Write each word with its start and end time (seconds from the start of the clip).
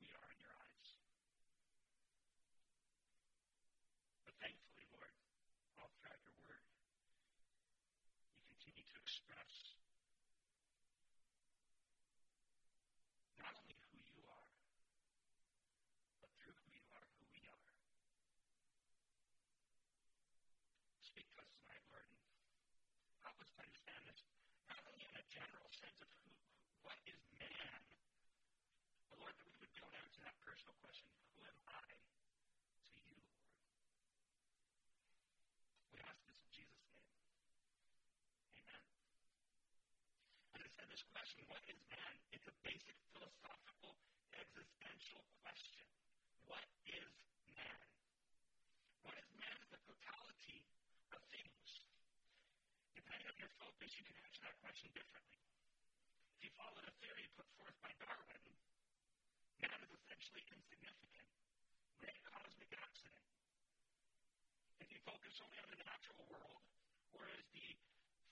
we 0.00 0.08
are 0.12 0.28
in 0.32 0.38
your 0.40 0.54
eyes. 0.56 0.88
But 4.24 4.34
thankfully, 4.40 4.86
Lord, 4.92 5.14
all 5.80 5.90
throughout 5.96 6.20
your 6.24 6.36
word, 6.44 6.64
you 8.32 8.42
continue 8.50 8.84
to 8.84 8.96
express 9.00 9.76
not 13.40 13.52
only 13.56 13.76
who 13.90 13.98
you 14.06 14.20
are, 14.28 14.52
but 16.20 16.30
through 16.40 16.56
who 16.56 16.70
you 16.72 16.86
are, 16.96 17.06
who 17.20 17.24
we 17.32 17.42
are. 17.48 17.66
Speak 21.04 21.26
to 21.32 21.40
us 21.42 21.50
tonight, 21.60 21.84
Lord, 21.92 22.08
and 22.08 22.20
help 23.24 23.36
us 23.40 23.50
to 23.56 23.60
understand 23.64 24.02
this, 24.08 24.20
not 24.68 24.80
only 24.88 25.04
in 25.04 25.16
a 25.16 25.24
general 25.32 25.68
sense 25.72 25.98
of 26.00 26.08
who, 26.20 26.32
what 26.84 26.96
is 27.08 27.20
man, 27.40 27.80
but 29.10 29.18
Lord, 29.20 29.34
that 29.36 29.48
we 29.48 29.56
would 29.60 29.74
go 29.80 29.88
down 29.92 30.08
to 30.12 30.20
that 30.24 30.36
personal 30.56 30.80
question, 30.80 31.12
who 31.36 31.44
am 31.44 31.60
I 31.68 31.84
to 31.84 32.96
you, 32.96 33.12
Lord? 33.12 33.60
We 35.92 36.00
ask 36.00 36.16
this 36.24 36.40
in 36.40 36.48
Jesus' 36.48 36.80
name. 36.96 37.12
Amen. 38.64 38.80
And 40.56 40.64
I 40.64 40.68
said 40.72 40.88
this 40.88 41.04
question, 41.12 41.44
what 41.52 41.60
is 41.68 41.76
man? 41.92 42.12
It's 42.32 42.48
a 42.48 42.56
basic 42.64 42.96
philosophical, 43.12 44.00
existential 44.32 45.28
question. 45.44 45.84
What 46.48 46.64
is 46.88 47.04
man? 47.52 47.84
What 49.04 49.12
is 49.20 49.28
man 49.36 49.60
is 49.60 49.68
the 49.76 49.82
totality 49.84 50.64
of 51.12 51.20
things. 51.28 51.68
Depending 52.96 53.28
on 53.28 53.36
your 53.36 53.52
focus, 53.60 53.92
you 54.00 54.08
can 54.08 54.16
answer 54.24 54.40
that 54.48 54.56
question 54.64 54.88
differently. 54.96 55.36
If 56.40 56.48
you 56.48 56.52
follow 56.56 56.80
the 56.80 56.96
theory 57.04 57.28
put 57.36 57.44
forth 57.60 57.76
by 57.84 57.92
Darwin, 58.00 58.40
man 59.62 59.80
is 59.80 59.92
essentially 59.92 60.44
insignificant, 60.52 61.28
great 61.96 62.20
cosmic 62.28 62.70
accident. 62.76 63.24
If 64.80 64.92
you 64.92 65.00
focus 65.08 65.40
only 65.40 65.58
on 65.64 65.68
the 65.72 65.80
natural 65.80 66.24
world, 66.28 66.64
whereas 67.16 67.44
the 67.56 67.68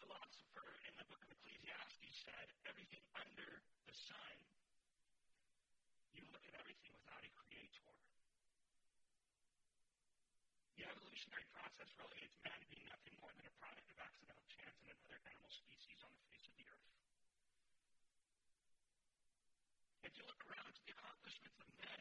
philosopher 0.01 0.69
in 0.85 0.93
the 1.01 1.07
book 1.09 1.25
of 1.25 1.33
Ecclesiastes 1.33 2.29
said, 2.29 2.47
everything 2.69 3.05
under 3.17 3.65
the 3.89 3.97
sun, 3.97 4.37
you 6.13 6.25
look 6.29 6.45
at 6.45 6.55
everything 6.61 6.93
without 6.93 7.25
a 7.25 7.33
creator. 7.33 7.89
The 10.77 10.85
evolutionary 10.91 11.49
process 11.57 11.89
relegates 11.97 12.37
man 12.45 12.59
to 12.61 12.69
being 12.69 12.85
nothing 12.93 13.17
more 13.25 13.33
than 13.33 13.49
a 13.49 13.55
product 13.57 13.89
of 13.89 13.99
accidental 13.99 14.47
chance 14.53 14.77
and 14.85 14.93
another 14.93 15.21
animal 15.25 15.49
species 15.49 15.99
on 16.05 16.13
the 16.13 16.25
face 16.29 16.45
of 16.45 16.55
the 16.61 16.67
earth. 16.69 16.89
If 20.05 20.13
you 20.21 20.25
look 20.29 20.43
around 20.51 20.64
the 20.85 20.93
accomplishments 20.93 21.57
of 21.65 21.69
men 21.81 22.01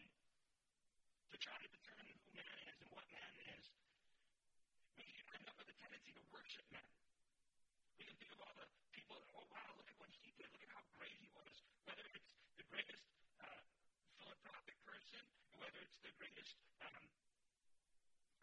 to 1.31 1.37
try 1.39 1.55
to 1.55 1.69
determine 1.71 2.11
who 2.11 2.27
man 2.35 2.57
is 2.67 2.75
and 2.83 2.89
what 2.91 3.07
man 3.07 3.33
is, 3.55 3.63
we 4.99 5.07
end 5.31 5.47
up 5.47 5.55
with 5.55 5.71
a 5.71 5.77
tendency 5.79 6.11
to 6.11 6.23
worship 6.35 6.67
men. 6.67 6.83
We 7.95 8.03
can 8.03 8.15
think 8.19 8.31
of 8.35 8.43
all 8.43 8.55
the 8.59 8.67
people 8.91 9.15
that, 9.23 9.31
oh, 9.39 9.47
wow, 9.47 9.71
look 9.79 9.87
at 9.87 9.95
what 10.03 10.11
he 10.11 10.35
did. 10.35 10.51
Look 10.51 10.67
at 10.67 10.71
how 10.75 10.83
great 10.99 11.15
he 11.15 11.31
was. 11.31 11.55
Whether 11.87 12.03
it's 12.11 12.27
the 12.59 12.67
greatest 12.67 13.07
uh, 13.39 13.63
philanthropic 14.19 14.77
person, 14.83 15.23
whether 15.55 15.79
it's 15.79 15.99
the 16.03 16.11
greatest 16.19 16.59
um, 16.83 17.03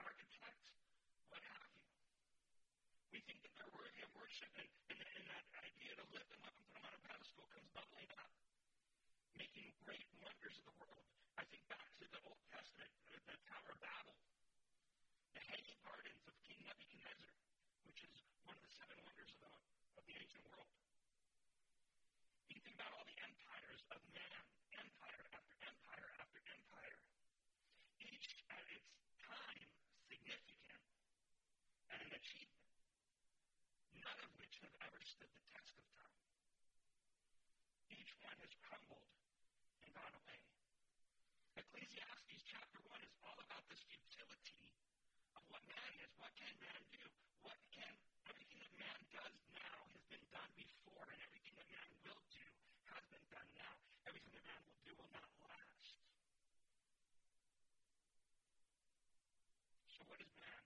architect, 0.01 0.65
what 1.29 1.45
have 1.45 1.69
you. 1.77 1.85
We 3.13 3.21
think 3.29 3.45
that 3.45 3.53
they're 3.61 3.75
worthy 3.77 4.01
of 4.09 4.11
worship, 4.17 4.49
and, 4.57 4.69
and, 4.89 5.01
and 5.05 5.25
that 5.29 5.45
idea 5.61 5.93
to 6.01 6.05
lift 6.17 6.33
them 6.33 6.43
up 6.49 6.57
and 6.57 6.65
put 6.65 6.81
them 6.81 6.89
on 6.89 6.95
a 6.97 7.03
pedestal 7.05 7.45
comes 7.53 7.69
bubbling 7.77 8.09
up, 8.17 8.33
making 9.41 9.73
great 9.89 10.05
wonders 10.21 10.53
of 10.61 10.69
the 10.69 10.77
world. 10.85 11.09
I 11.41 11.49
think 11.49 11.65
back 11.73 11.89
to 11.97 12.05
the 12.13 12.21
Old 12.29 12.45
Testament, 12.53 12.93
the 13.09 13.41
Tower 13.49 13.73
of 13.73 13.81
Babel, 13.81 14.13
the 15.33 15.41
hanging 15.49 15.81
gardens 15.81 16.21
of 16.29 16.37
King 16.45 16.61
Nebuchadnezzar, 16.61 17.33
which 17.89 18.05
is 18.05 18.21
one 18.45 18.53
of 18.53 18.61
the 18.61 18.69
seven 18.77 19.01
wonders 19.01 19.33
of 19.33 19.41
the, 19.41 19.53
of 19.97 20.05
the 20.05 20.13
ancient 20.13 20.45
world. 20.45 20.69
You 22.53 22.61
think 22.61 22.77
about 22.77 22.93
all 22.93 23.09
the 23.09 23.17
empires 23.17 23.81
of 23.97 24.01
man, 24.13 24.45
empire 24.77 25.25
after 25.33 25.57
empire 25.65 26.09
after 26.21 26.41
empire, 26.45 27.01
each 27.97 28.45
at 28.53 28.65
its 28.77 28.93
time 29.25 29.65
significant 30.05 30.85
and 31.89 32.01
an 32.05 32.13
achievement, 32.13 32.77
none 34.05 34.21
of 34.21 34.31
which 34.37 34.61
have 34.61 34.77
ever 34.85 35.01
stood 35.01 35.33
the 35.33 35.45
test 35.49 35.73
of 35.81 35.89
time. 35.97 36.29
Each 37.89 38.13
one 38.21 38.37
has 38.45 38.53
crumbled 38.61 39.20
gone 39.95 40.15
away. 40.23 40.41
Ecclesiastes 41.59 42.43
chapter 42.47 42.81
1 42.87 43.03
is 43.03 43.15
all 43.27 43.39
about 43.43 43.65
this 43.67 43.83
futility 43.91 44.71
of 45.35 45.43
what 45.51 45.63
man 45.67 45.91
is. 45.99 46.11
What 46.19 46.31
can 46.39 46.55
man 46.63 46.81
do? 46.95 47.03
What 47.43 47.59
can 47.75 47.95
everything 48.31 48.61
that 48.63 48.75
man 48.79 48.99
does 49.11 49.35
now 49.51 49.79
has 49.91 50.05
been 50.07 50.23
done 50.31 50.53
before, 50.55 51.07
and 51.11 51.19
everything 51.27 51.55
that 51.59 51.69
man 51.71 51.85
will 51.91 52.03
do 52.07 52.15
has 52.95 53.05
been 53.11 53.27
done 53.35 53.51
now. 53.59 53.75
Everything 54.07 54.33
that 54.39 54.47
man 54.47 54.61
will 54.63 54.81
do 54.87 54.93
will 54.95 55.11
not 55.11 55.31
last. 55.43 55.99
So 59.91 60.07
what 60.07 60.23
is 60.23 60.31
man? 60.39 60.63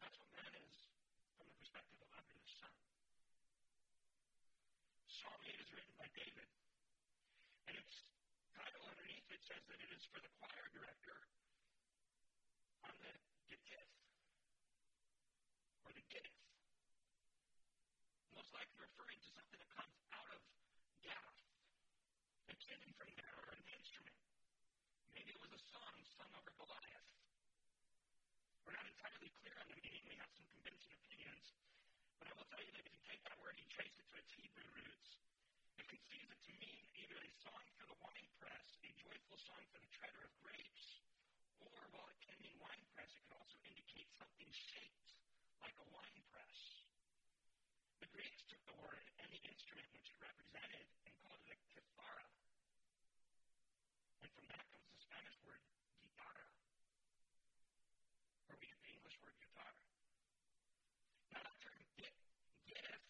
That's 0.00 0.16
what 0.16 0.30
man 0.32 0.52
is 0.64 0.74
from 1.36 1.46
the 1.50 1.56
perspective 1.60 2.00
of 2.00 2.08
under 2.16 2.36
the 2.36 2.48
sun. 2.48 2.72
Psalm 5.22 5.38
8 5.46 5.54
is 5.54 5.70
written 5.70 5.94
by 6.02 6.10
David. 6.18 6.50
And 7.70 7.78
its 7.78 7.94
title 8.58 8.82
underneath 8.90 9.30
it 9.30 9.38
says 9.46 9.62
that 9.70 9.78
it 9.78 9.90
is 9.94 10.02
for 10.10 10.18
the 10.18 10.26
choir 10.42 10.66
director 10.74 11.14
on 12.82 12.90
the 12.98 13.14
Gittith, 13.46 13.94
or 15.86 15.94
the 15.94 16.02
Gittith. 16.10 16.42
Most 18.34 18.50
likely 18.50 18.82
referring 18.82 19.22
to 19.22 19.30
something 19.30 19.62
that 19.62 19.70
comes 19.78 19.94
out 20.10 20.26
of 20.34 20.42
Gath, 21.06 21.38
extending 22.50 22.90
from 22.98 23.14
there, 23.14 23.38
or 23.46 23.54
an 23.54 23.62
instrument. 23.78 24.18
Maybe 25.14 25.30
it 25.30 25.38
was 25.38 25.54
a 25.54 25.62
song 25.70 26.02
sung 26.18 26.34
over 26.34 26.50
Goliath. 26.58 27.10
We're 28.66 28.74
not 28.74 28.90
entirely 28.90 29.30
clear 29.38 29.54
on 29.62 29.70
the 29.70 29.78
meaning. 29.86 30.02
We 30.02 30.18
have 30.18 30.34
some 30.34 30.50
convincing 30.50 30.90
opinions. 30.98 31.54
But 32.18 32.26
I 32.26 32.34
will 32.34 32.48
tell 32.50 32.62
you 32.66 32.74
that 32.74 32.82
if 32.82 32.90
you 32.90 33.02
take 33.06 33.22
that 33.22 33.38
word 33.38 33.54
and 33.54 33.70
trace 33.70 33.94
it 33.94 34.02
to 34.10 34.14
its 34.18 34.34
Hebrew 34.34 34.66
roots, 34.74 34.91
conceives 35.92 36.32
it 36.32 36.40
to 36.48 36.52
mean 36.56 36.80
either 36.96 37.20
a 37.20 37.30
song 37.44 37.64
for 37.76 37.84
the 37.84 37.98
wine 38.00 38.28
press, 38.40 38.64
a 38.80 38.90
joyful 38.96 39.36
song 39.44 39.60
for 39.68 39.76
the 39.76 39.92
treader 39.92 40.24
of 40.24 40.32
grapes, 40.40 41.04
or 41.60 41.76
while 41.92 42.08
it 42.08 42.16
can 42.24 42.32
mean 42.40 42.56
wine 42.64 42.84
press, 42.96 43.12
it 43.12 43.20
could 43.28 43.36
also 43.36 43.60
indicate 43.68 44.08
something 44.16 44.48
shaped 44.56 45.12
like 45.60 45.76
a 45.76 45.86
wine 45.92 46.22
press. 46.32 46.56
The 48.00 48.08
Greeks 48.08 48.40
took 48.48 48.64
the 48.64 48.76
word 48.80 49.04
and 49.20 49.28
the 49.28 49.42
instrument 49.44 49.84
which 49.92 50.08
it 50.08 50.16
represented 50.16 50.88
and 51.04 51.12
called 51.20 51.44
it 51.44 51.52
a 51.52 51.58
kithara. 51.68 52.24
And 54.24 54.32
from 54.32 54.48
that 54.48 54.64
comes 54.72 54.88
the 54.88 55.00
Spanish 55.04 55.36
word 55.44 55.60
guitarra, 56.00 56.48
or 58.48 58.56
we 58.56 58.64
get 58.64 58.80
the 58.80 58.96
English 58.96 59.20
word 59.20 59.36
guitar. 59.44 59.76
Now 61.36 61.44
that 61.44 61.56
term 61.60 61.76
get, 62.00 62.16
getteth 62.64 63.04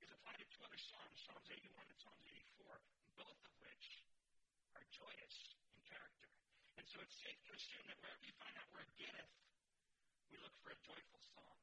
is 0.00 0.10
applied 0.12 0.40
to 0.40 0.46
two 0.52 0.62
other 0.64 0.80
Psalms, 0.80 1.16
Psalms 1.24 1.48
81 1.48 1.80
and 1.88 1.98
Psalms 2.00 2.24
84, 2.28 2.76
both 3.16 3.40
of 3.44 3.54
which 3.64 3.86
are 4.76 4.84
joyous 4.92 5.36
in 5.72 5.80
character. 5.88 6.28
And 6.76 6.83
so 6.94 7.02
it's 7.02 7.18
safe 7.26 7.42
to 7.42 7.50
assume 7.50 7.82
that 7.90 7.98
wherever 7.98 8.22
you 8.22 8.30
find 8.38 8.54
that 8.54 8.70
word 8.70 8.86
getteth, 8.94 9.34
we 10.30 10.38
look 10.38 10.54
for 10.62 10.70
a 10.70 10.78
joyful 10.86 11.18
song. 11.34 11.58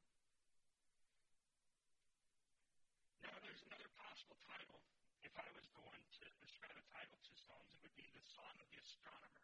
Now 3.24 3.32
there's 3.40 3.64
another 3.64 3.88
possible 3.96 4.36
title 4.44 4.84
if 5.24 5.32
I 5.32 5.48
was 5.56 5.64
going 5.72 6.04
to 6.20 6.24
describe 6.36 6.76
a 6.76 6.84
title 6.92 7.16
to 7.16 7.32
Psalms, 7.32 7.72
it 7.72 7.80
would 7.80 7.96
be 7.96 8.04
the 8.12 8.20
Song 8.28 8.52
of 8.60 8.68
the 8.68 8.76
Astronomer. 8.76 9.40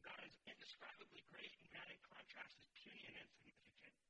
God 0.00 0.24
is 0.24 0.32
indescribably 0.48 1.20
great, 1.28 1.52
and 1.60 1.68
man, 1.76 1.84
in 1.92 2.00
contrast, 2.00 2.56
is 2.56 2.72
puny 2.72 3.04
and 3.12 3.20
insignificant. 3.20 4.00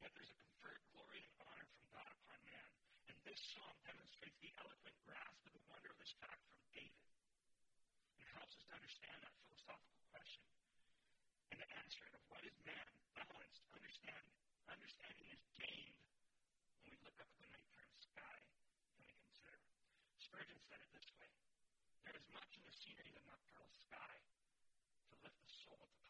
Yet 0.00 0.08
there's 0.16 0.32
a 0.32 0.40
conferred 0.40 0.80
glory 0.96 1.20
and 1.20 1.34
honor 1.44 1.68
from 1.68 1.84
God 1.92 2.08
upon 2.16 2.40
man. 2.48 2.68
And 3.12 3.16
this 3.28 3.44
song 3.52 3.76
demonstrates 3.84 4.40
the 4.40 4.56
eloquent 4.56 4.96
grasp 5.04 5.36
of 5.44 5.52
the 5.52 5.60
wonder 5.68 5.92
of 5.92 6.00
this 6.00 6.16
fact 6.16 6.40
from 6.48 6.64
David 6.72 7.07
helps 8.48 8.64
us 8.64 8.64
to 8.64 8.80
understand 8.80 9.18
that 9.20 9.34
philosophical 9.44 10.00
question 10.08 10.40
and 11.52 11.60
the 11.60 11.68
answer 11.84 12.00
of 12.16 12.20
what 12.32 12.40
is 12.48 12.56
man 12.64 12.88
balanced, 13.12 13.60
understand, 13.76 14.24
understanding 14.72 15.28
is 15.28 15.44
gained 15.60 16.00
when 16.80 16.88
we 16.88 16.96
look 17.04 17.12
up 17.20 17.28
at 17.28 17.36
the 17.44 17.50
nighttime 17.52 17.92
sky 18.00 18.40
and 18.88 18.96
we 18.96 19.04
consider. 19.04 19.52
Spurgeon 20.16 20.56
said 20.64 20.80
it 20.80 20.88
this 20.96 21.12
way 21.20 21.28
There 22.08 22.16
is 22.16 22.24
much 22.32 22.48
in 22.56 22.64
the 22.64 22.72
scenery 22.72 23.12
of 23.12 23.20
the 23.20 23.28
nocturnal 23.28 23.68
sky 23.84 24.16
to 24.16 25.14
lift 25.20 25.40
the 25.44 25.52
soul 25.68 25.84
to 25.84 26.00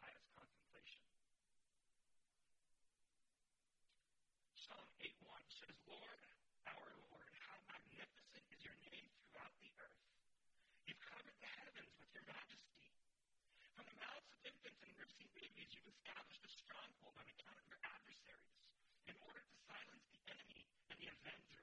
infants 14.48 14.80
and 14.80 14.92
nursing 14.96 15.28
babies, 15.36 15.68
you've 15.76 15.92
established 15.92 16.40
a 16.40 16.52
stronghold 16.64 17.12
on 17.20 17.26
account 17.28 17.60
of 17.60 17.68
your 17.68 17.80
adversaries 17.84 18.56
in 19.04 19.16
order 19.20 19.44
to 19.44 19.54
silence 19.68 20.08
the 20.08 20.20
enemy 20.32 20.64
and 20.88 20.96
the 20.96 21.08
avenger. 21.12 21.60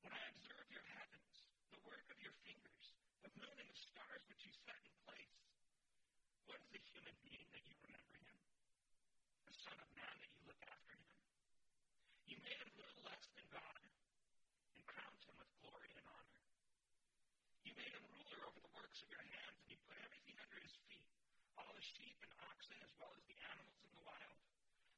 When 0.00 0.16
I 0.16 0.24
observe 0.32 0.64
your 0.72 0.84
heavens, 0.96 1.36
the 1.68 1.84
work 1.84 2.08
of 2.08 2.16
your 2.24 2.32
fingers, 2.48 2.96
the 3.20 3.32
moon 3.36 3.56
and 3.60 3.68
the 3.68 3.76
stars 3.76 4.24
which 4.32 4.40
you 4.40 4.52
set 4.64 4.80
in 4.88 4.96
place, 5.04 5.36
what 6.48 6.64
is 6.64 6.72
a 6.72 6.80
human 6.80 7.16
being 7.28 7.48
that 7.52 7.64
you 7.68 7.76
remember 7.76 8.16
him? 8.24 8.40
A 9.44 9.52
son 9.52 9.76
of 9.76 9.88
man 9.92 10.14
that 10.16 10.32
you 10.32 10.40
look 10.48 10.60
after 10.64 10.96
him? 10.96 11.12
You 12.24 12.40
made 12.40 12.56
him 12.56 12.72
little 12.80 13.04
less 13.04 13.24
than 13.36 13.44
God 13.52 13.84
and 13.84 14.80
crowned 14.88 15.20
him 15.28 15.36
with 15.36 15.52
glory 15.60 15.92
and 15.92 16.08
honor. 16.08 16.40
You 17.68 17.76
made 17.76 17.92
him 17.92 18.04
ruler 18.16 18.48
over 18.48 18.60
the 18.64 18.72
works 18.72 19.04
of 19.04 19.12
your 19.12 19.20
hands, 19.28 19.60
and 19.60 19.68
you 19.68 19.78
put 19.84 20.00
everything 20.00 20.40
under 20.40 20.56
his 20.64 20.72
feet, 20.88 21.04
all 21.60 21.73
sheep 21.84 22.16
and 22.24 22.32
oxen, 22.48 22.80
as 22.80 22.92
well 22.96 23.12
as 23.12 23.20
the 23.28 23.36
animals 23.44 23.76
in 23.84 23.92
the 23.92 24.04
wild, 24.08 24.40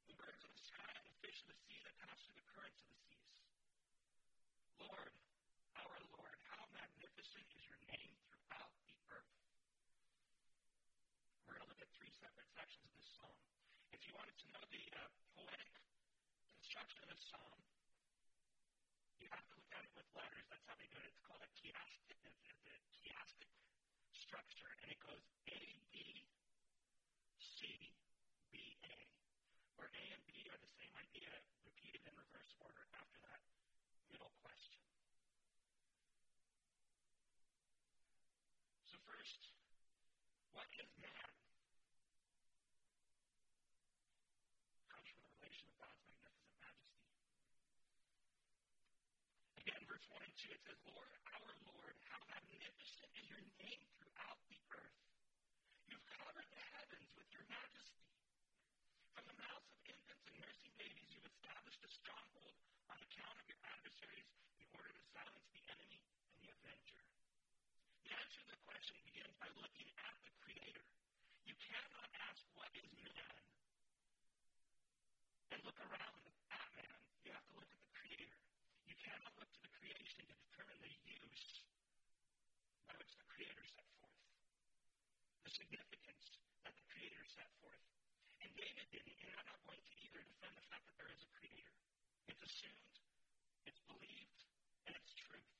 the 0.06 0.14
birds 0.14 0.38
of 0.46 0.50
the 0.54 0.62
sky 0.62 0.90
and 0.94 1.02
the 1.02 1.18
fish 1.18 1.42
of 1.42 1.50
the 1.50 1.58
sea 1.66 1.82
that 1.82 1.98
pass 1.98 2.14
through 2.22 2.38
the 2.38 2.46
currents 2.54 2.78
of 2.78 2.88
the 2.94 3.00
seas. 3.10 3.34
Lord, 4.78 5.10
our 5.82 5.98
Lord, 6.14 6.36
how 6.46 6.62
magnificent 6.70 7.46
is 7.58 7.62
your 7.66 7.80
name 7.90 8.14
throughout 8.30 8.70
the 8.86 8.94
earth. 9.10 9.34
We're 11.50 11.58
going 11.58 11.66
to 11.66 11.70
look 11.74 11.82
at 11.82 11.90
three 11.98 12.12
separate 12.14 12.46
sections 12.54 12.86
of 12.86 12.94
this 12.94 13.10
psalm. 13.18 13.34
If 13.90 14.06
you 14.06 14.14
wanted 14.14 14.38
to 14.38 14.46
know 14.54 14.62
the 14.70 14.84
uh, 14.94 15.10
poetic 15.34 15.74
construction 16.54 17.02
of 17.02 17.08
this 17.10 17.24
psalm, 17.26 17.58
you 19.18 19.26
have 19.34 19.42
to 19.42 19.54
look 19.58 19.70
at 19.74 19.82
it 19.82 19.90
with 19.98 20.06
letters. 20.14 20.46
That's 20.54 20.66
how 20.70 20.78
they 20.78 20.86
do 20.86 21.02
it. 21.02 21.10
It's 21.10 21.24
called 21.26 21.42
a 21.42 21.50
chiastic, 21.50 22.14
it's 22.14 22.30
a 22.30 22.34
chiastic 22.94 23.50
structure, 24.14 24.70
and 24.86 24.94
it 24.94 25.00
goes 25.02 25.26
22, 50.12 50.54
it 50.54 50.62
says, 50.62 50.78
Lord, 50.86 51.10
our 51.34 51.52
Lord, 51.66 51.94
how 52.06 52.20
magnificent 52.30 53.10
is 53.18 53.26
your 53.26 53.42
name 53.58 53.82
throughout 53.98 54.38
the 54.46 54.60
earth. 54.78 55.00
You've 55.90 56.06
covered 56.14 56.46
the 56.46 56.62
heavens 56.78 57.10
with 57.18 57.26
your 57.34 57.42
majesty. 57.50 58.06
From 59.18 59.26
the 59.26 59.38
mouths 59.40 59.66
of 59.66 59.78
infants 59.90 60.26
and 60.30 60.36
nursing 60.38 60.74
babies, 60.78 61.10
you've 61.10 61.26
established 61.26 61.82
a 61.82 61.90
stronghold 61.90 62.54
on 62.86 62.98
account 63.02 63.34
of 63.34 63.46
your 63.50 63.58
adversaries 63.66 64.30
in 64.62 64.66
order 64.76 64.90
to 64.94 65.02
silence 65.10 65.48
the 65.50 65.64
enemy 65.74 65.98
and 65.98 66.38
the 66.38 66.50
avenger. 66.54 67.02
The 68.06 68.12
answer 68.14 68.40
to 68.46 68.50
the 68.54 68.62
question 68.62 68.94
begins 69.10 69.34
by 69.42 69.50
looking 69.58 69.90
at 70.06 70.14
the 70.22 70.32
Creator. 70.44 70.86
You 71.50 71.56
cannot 71.58 72.08
ask 72.30 72.44
what 72.54 72.70
is 72.78 72.86
man 73.02 73.45
David 88.56 88.88
didn't, 88.88 89.20
and 89.20 89.32
I'm 89.36 89.48
not 89.52 89.60
going 89.68 89.82
to 89.84 89.94
either 90.00 90.20
defend 90.24 90.54
the 90.56 90.66
fact 90.72 90.84
that 90.88 90.96
there 90.96 91.12
is 91.12 91.20
a 91.20 91.30
Creator. 91.36 91.76
It's 92.32 92.40
assumed, 92.40 92.96
it's 93.68 93.82
believed, 93.84 94.40
and 94.88 94.96
it's 94.96 95.12
truth. 95.12 95.52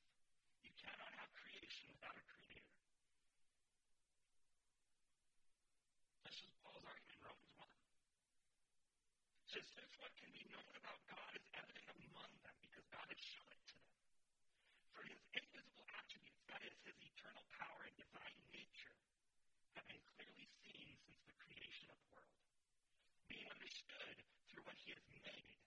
You 0.64 0.72
cannot 0.80 1.12
have 1.20 1.28
creation 1.36 1.92
without 1.92 2.16
a 2.16 2.24
creator. 2.24 2.72
This 6.24 6.40
is 6.40 6.50
Paul's 6.64 6.88
argument 6.88 7.20
in 7.20 7.22
Romans 7.22 7.52
1. 7.60 7.68
It 9.44 9.48
says, 9.52 9.66
Since 9.76 9.92
what 10.00 10.16
can 10.16 10.32
be 10.32 10.48
known 10.48 10.72
about 10.80 11.00
God 11.06 11.32
is 11.36 11.46
evident 11.52 11.88
among 12.00 12.32
them 12.42 12.56
because 12.64 12.86
God 12.88 13.06
has 13.12 13.20
shown 13.20 13.50
it 13.52 13.62
to 13.70 13.76
them. 13.76 14.00
For 14.96 15.04
his 15.04 15.20
invisible 15.36 15.84
attributes, 15.92 16.42
that 16.48 16.64
is, 16.64 16.76
his 16.88 16.96
eternal 17.12 17.44
power 17.60 17.84
and 17.84 17.94
divine 18.00 18.40
nature, 18.56 18.96
have 19.76 19.84
been 19.84 20.00
clearly 20.16 20.48
seen 20.64 20.96
since 21.04 21.20
the 21.28 21.36
creation 21.36 21.92
of 21.92 22.00
the 22.00 22.08
world, 22.16 22.55
being 23.28 23.46
understood 23.50 24.16
through 24.50 24.64
what 24.66 24.76
he 24.82 24.94
has 24.94 25.04
made. 25.22 25.58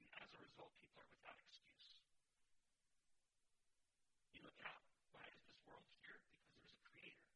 And 0.00 0.10
as 0.22 0.30
a 0.34 0.40
result, 0.42 0.72
people 0.78 1.02
are 1.02 1.10
without 1.10 1.38
excuse. 1.42 1.98
You 4.34 4.42
look 4.46 4.58
out. 4.64 4.82
Why 5.14 5.26
is 5.28 5.40
this 5.46 5.58
world 5.66 5.86
here? 6.02 6.18
Because 6.22 6.58
there's 6.62 6.74
a 6.78 6.82
creator. 6.86 7.28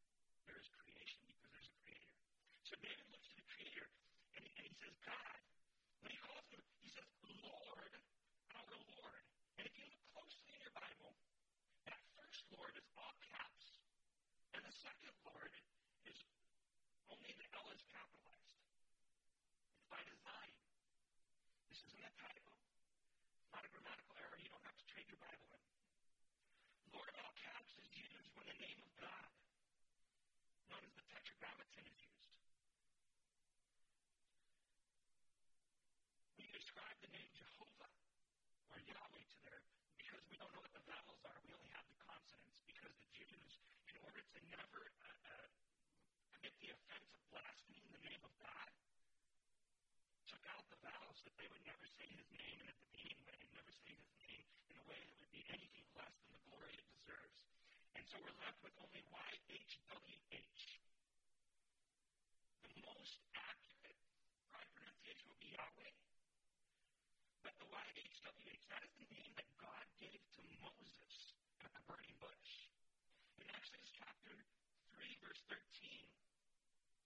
There 0.47 0.59
is 0.59 0.67
creation 0.75 1.21
because 1.27 1.51
there's 1.51 1.71
a 1.71 1.77
creator. 1.83 2.15
So 2.63 2.73
David 2.79 3.05
looks 3.11 3.27
to 3.31 3.37
the 3.39 3.47
creator 3.47 3.87
and 4.35 4.41
he, 4.43 4.51
and 4.59 4.65
he 4.67 4.73
says, 4.79 4.95
God. 5.03 5.39
When 6.03 6.11
he 6.11 6.19
calls 6.19 6.47
him, 6.51 6.63
he 6.83 6.89
says, 6.91 7.07
Lord, 7.43 7.93
our 8.55 8.75
Lord. 8.91 9.23
And 9.59 9.67
if 9.67 9.73
you 9.79 9.85
look 9.87 10.03
closely 10.11 10.51
in 10.51 10.59
your 10.63 10.75
Bible, 10.75 11.15
that 11.87 11.99
first 12.15 12.43
Lord 12.55 12.73
is 12.75 12.87
all 12.99 13.15
caps. 13.23 13.79
And 14.55 14.63
the 14.63 14.75
second 14.83 15.15
Lord 15.27 15.51
is 16.07 16.17
only 17.11 17.31
the 17.39 17.47
L 17.55 17.67
is 17.71 17.83
capitalized. 17.87 18.59
It's 19.77 19.87
by 19.87 20.01
design. 20.03 20.53
This 21.71 21.79
isn't 21.87 22.03
a 22.03 22.13
typo. 22.19 22.53
It's 23.39 23.51
not 23.53 23.63
a 23.63 23.69
grammatical 23.71 24.15
error. 24.19 24.37
You 24.41 24.51
don't 24.51 24.65
have 24.67 24.77
to 24.77 24.87
trade 24.91 25.07
your 25.07 25.21
Bible 25.23 25.47
in. 25.55 25.63
Lord 26.91 27.09
all 27.21 27.33
caps 27.39 27.73
is 27.79 27.89
used 27.95 28.27
when 28.35 28.45
the 28.49 28.57
name 28.59 28.81
of 28.83 28.91
God, 28.99 29.29
known 30.69 30.85
as 31.43 31.67
is 31.83 31.99
used. 31.99 32.31
We 36.39 36.47
describe 36.55 36.97
the 37.03 37.11
name 37.11 37.29
Jehovah 37.35 37.91
or 38.71 38.77
Yahweh 38.83 39.25
to 39.27 39.37
there 39.43 39.63
because 39.99 40.23
we 40.31 40.39
don't 40.39 40.51
know 40.55 40.63
what 40.63 40.73
the 40.75 40.85
vowels 40.87 41.21
are. 41.27 41.39
We 41.43 41.51
only 41.55 41.71
have 41.75 41.87
the 41.91 41.99
consonants 42.07 42.63
because 42.63 42.95
the 42.95 43.09
Jews, 43.11 43.51
in 43.91 43.95
order 44.07 44.23
to 44.23 44.39
never 44.47 44.81
uh, 45.03 45.07
uh, 45.27 45.47
commit 46.37 46.55
the 46.63 46.71
offense 46.71 47.09
of 47.15 47.21
blaspheming 47.33 47.91
the 47.91 48.03
name 48.07 48.23
of 48.23 48.33
God, 48.39 48.69
took 50.31 50.43
out 50.49 50.63
the 50.71 50.79
vowels 50.81 51.19
that 51.27 51.35
they 51.37 51.47
would 51.51 51.63
never 51.67 51.85
say 51.85 52.07
his 52.07 52.27
name 52.33 52.57
in 52.63 52.67
a 52.71 52.75
demeaning 52.79 53.19
way, 53.27 53.37
never 53.53 53.73
say 53.83 53.93
his 53.93 54.13
name 54.23 54.45
in 54.71 54.75
a 54.79 54.85
way 54.89 54.99
that 55.03 55.15
would 55.19 55.33
be 55.35 55.43
anything 55.51 55.85
less 55.97 56.13
than 56.23 56.31
the 56.33 56.43
glory 56.49 56.73
it 56.73 56.87
deserves. 56.97 57.39
And 57.99 58.03
so 58.09 58.17
we're 58.23 58.39
left 58.41 58.59
with 58.63 58.73
only 58.81 59.03
YHWH. 59.11 60.63
The 62.63 62.73
most 62.83 63.15
accurate 63.37 64.01
probably 64.49 64.71
pronunciation 64.73 65.25
would 65.29 65.41
be 65.43 65.53
Yahweh. 65.53 65.93
But 67.45 67.53
the 67.61 67.69
YHWH, 67.93 68.65
that 68.73 68.81
is 68.81 68.93
the 68.97 69.05
name 69.13 69.29
that 69.37 69.45
God 69.61 69.85
gave 70.01 70.17
to 70.17 70.41
Moses 70.65 71.37
at 71.61 71.69
the 71.77 71.83
burning 71.85 72.17
bush. 72.17 72.73
In 73.37 73.45
Exodus 73.53 73.85
chapter 73.93 74.33
3, 74.97 75.21
verse 75.21 75.41
13, 75.45 75.61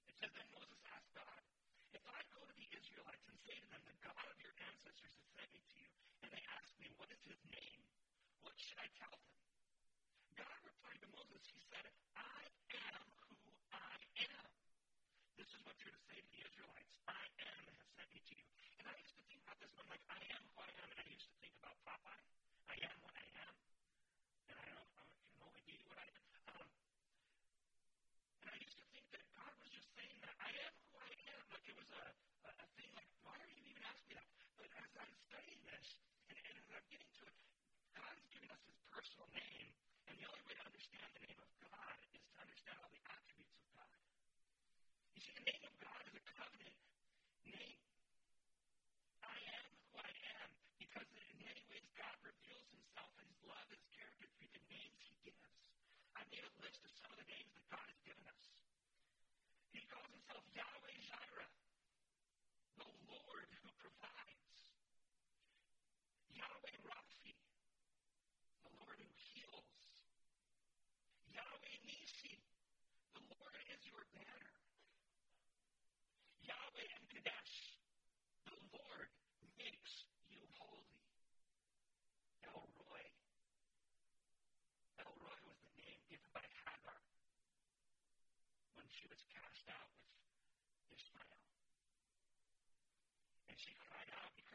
it 0.08 0.15
says, 0.15 0.32
Then 0.32 0.48
Moses 0.56 0.79
asked 0.88 1.12
God, 1.12 1.44
if 1.91 2.00
I 2.08 2.24
go 2.32 2.39
to 2.39 2.56
the 2.56 2.72
Israelites 2.72 3.27
and 3.27 3.36
say 3.44 3.60
to 3.60 3.67
them, 3.67 3.84
The 3.84 4.00
God 4.00 4.25
of 4.32 4.39
your 4.39 4.56
ancestors 4.63 5.12
has 5.12 5.27
sent 5.36 5.51
me 5.51 5.60
to 5.60 5.75
you, 5.75 5.91
and 6.24 6.32
they 6.32 6.44
ask 6.56 6.72
me, 6.79 6.88
What 6.96 7.12
is 7.12 7.20
his 7.27 7.41
name? 7.51 7.84
What 8.48 8.56
should 8.56 8.79
I 8.79 8.88
tell 8.96 9.12
them? 9.12 9.36
God 10.39 10.56
replied 10.63 11.03
to 11.03 11.10
Moses, 11.12 11.44
He 11.51 11.60
said, 11.67 11.84
I 12.15 12.48
am 12.96 13.03
who 13.27 13.36
I 13.75 13.91
am. 14.24 14.48
This 15.36 15.51
is 15.51 15.60
what 15.67 15.75
you're 15.84 15.91
to 15.91 16.03
say 16.08 16.15
to 16.15 16.29
the 16.32 16.41
Israelites 16.48 17.07
me 18.18 18.26
to. 18.34 18.38
And 18.82 18.86
I 18.90 18.98
used 18.98 19.14
to 19.14 19.22
think 19.30 19.42
about 19.46 19.62
this, 19.62 19.70
and 19.78 19.82
I'm 19.86 19.90
like, 19.94 20.02
I 20.10 20.18
am 20.34 20.42
who 20.50 20.58
I 20.58 20.70
am, 20.74 20.90
and 20.90 20.98
I 20.98 21.06
used 21.06 21.30
to 21.30 21.38
think 21.38 21.54
about 21.62 21.78
Popeye. 21.86 22.26
I 22.66 22.76
am 22.82 22.98
what 23.06 23.14
I 23.14 23.26
am, 23.46 23.54
and 24.50 24.58
I 24.58 24.66
don't, 24.74 24.90
I 24.98 25.06
can 25.06 25.38
only 25.46 25.62
what 25.86 26.02
I 26.02 26.08
am. 26.10 26.26
Um, 26.50 26.70
and 28.42 28.50
I 28.50 28.58
used 28.58 28.74
to 28.82 28.86
think 28.90 29.06
that 29.14 29.22
God 29.38 29.54
was 29.62 29.70
just 29.70 29.86
saying 29.94 30.18
that 30.26 30.34
I 30.42 30.50
am 30.50 30.74
who 30.90 30.98
I 30.98 31.14
am, 31.30 31.42
like 31.54 31.66
it 31.70 31.78
was 31.78 31.90
a, 31.94 32.06
a, 32.10 32.52
a 32.58 32.68
thing 32.74 32.90
like, 32.98 33.12
why 33.22 33.38
are 33.38 33.50
you 33.54 33.62
even 33.70 33.86
asking 33.86 34.10
me 34.10 34.18
that? 34.18 34.30
But 34.58 34.70
as 34.82 34.90
I'm 34.98 35.14
studying 35.30 35.62
this, 35.70 35.88
and, 36.34 36.38
and 36.42 36.56
as 36.58 36.68
I'm 36.74 36.86
getting 36.90 37.14
to 37.22 37.24
it, 37.30 37.38
God 38.02 38.18
has 38.18 38.50
us 38.50 38.62
his 38.66 38.82
personal 38.90 39.30
name, 39.38 39.70
and 40.10 40.14
the 40.18 40.26
only 40.26 40.42
way 40.50 40.58
to 40.58 40.66
understand 40.66 41.06
the 41.14 41.22
name 41.22 41.38
of 41.38 41.52
God 41.70 41.94
is 42.18 42.26
to 42.34 42.38
understand 42.42 42.82
all 42.82 42.90
the 42.90 43.04
attributes 43.14 43.54
of 43.62 43.66
God. 43.78 43.94
You 45.14 45.22
see, 45.22 45.34
the 45.38 45.46
name 45.54 45.62
of 45.70 45.74
God 45.86 46.02
is 46.10 46.18
a 46.18 46.24
covenant 46.34 46.74
name. 47.46 47.87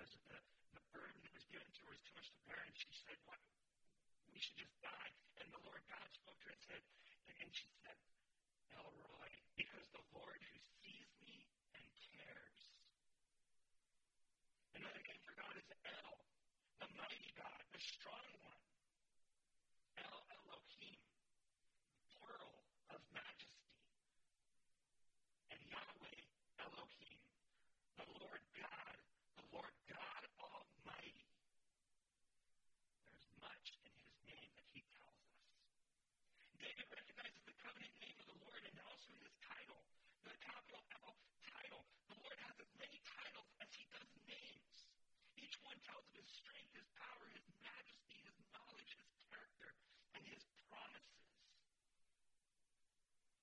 Because 0.03 0.19
of 0.19 0.35
the, 0.35 0.43
the 0.75 0.83
burden 0.99 1.15
that 1.23 1.31
was 1.31 1.47
given 1.47 1.71
to 1.71 1.81
her 1.87 1.95
was 1.95 2.03
too 2.03 2.11
much 2.19 2.27
to 2.35 2.43
bear, 2.51 2.59
and 2.59 2.75
she 2.75 2.91
said, 2.91 3.15
What? 3.23 3.39
We 4.35 4.43
should 4.43 4.59
just 4.59 4.75
die. 4.83 5.15
And 5.39 5.47
the 5.55 5.63
Lord 5.63 5.79
God 5.87 6.03
spoke 6.11 6.35
to 6.43 6.51
her 6.51 6.55
and 6.59 6.65
said, 6.67 6.83
and, 7.31 7.39
and 7.39 7.51
she 7.55 7.71
said, 7.87 7.95
El 8.75 8.91
Roi, 8.99 9.31
because 9.55 9.87
the 9.95 10.03
Lord 10.11 10.43
who 10.43 10.59
sees 10.83 11.07
me 11.23 11.47
and 11.79 11.87
cares. 12.19 12.63
Another 14.75 15.03
name 15.07 15.23
for 15.23 15.39
God 15.39 15.55
is 15.55 15.71
El, 15.87 16.15
the 16.83 16.91
mighty 16.99 17.31
God, 17.39 17.63
the 17.71 17.79
strong 17.79 18.27
one. 18.43 18.63
El 20.03 20.19
Elohim, 20.35 20.99
plural 22.19 22.59
of 22.91 22.99
majesty. 23.15 23.71
And 25.55 25.63
Yahweh 25.71 26.19
Elohim, 26.59 27.23
the 28.03 28.09
Lord 28.19 28.43
God, 28.59 28.99
the 29.39 29.47
Lord 29.55 29.75
God 29.87 30.23
Almighty. 30.41 31.29
There's 33.07 33.29
much 33.39 33.67
in 33.85 33.93
his 33.95 34.13
name 34.25 34.51
that 34.57 34.69
he 34.73 34.81
tells 34.93 35.19
us. 35.29 35.41
David 36.59 36.89
recognizes 36.89 37.43
the 37.45 37.57
covenant 37.63 37.95
name 38.01 38.19
of 38.23 38.27
the 38.33 38.39
Lord 38.43 38.63
and 38.65 38.77
also 38.89 39.11
his 39.21 39.35
title, 39.45 39.81
the 40.25 40.35
capital 40.43 40.83
L 41.05 41.15
title. 41.45 41.83
The 42.09 42.19
Lord 42.23 42.39
has 42.49 42.57
as 42.59 42.71
many 42.81 42.99
titles 43.05 43.51
as 43.61 43.71
he 43.75 43.85
does 43.93 44.09
names. 44.25 44.77
Each 45.37 45.57
one 45.63 45.79
tells 45.87 46.07
of 46.09 46.15
his 46.17 46.29
strength, 46.33 46.71
his 46.75 46.89
power, 46.97 47.27
his 47.35 47.47
majesty, 47.61 48.19
his 48.25 48.39
knowledge, 48.55 48.93
his 48.99 49.11
character, 49.31 49.71
and 50.17 50.23
his 50.27 50.43
promises. 50.71 51.23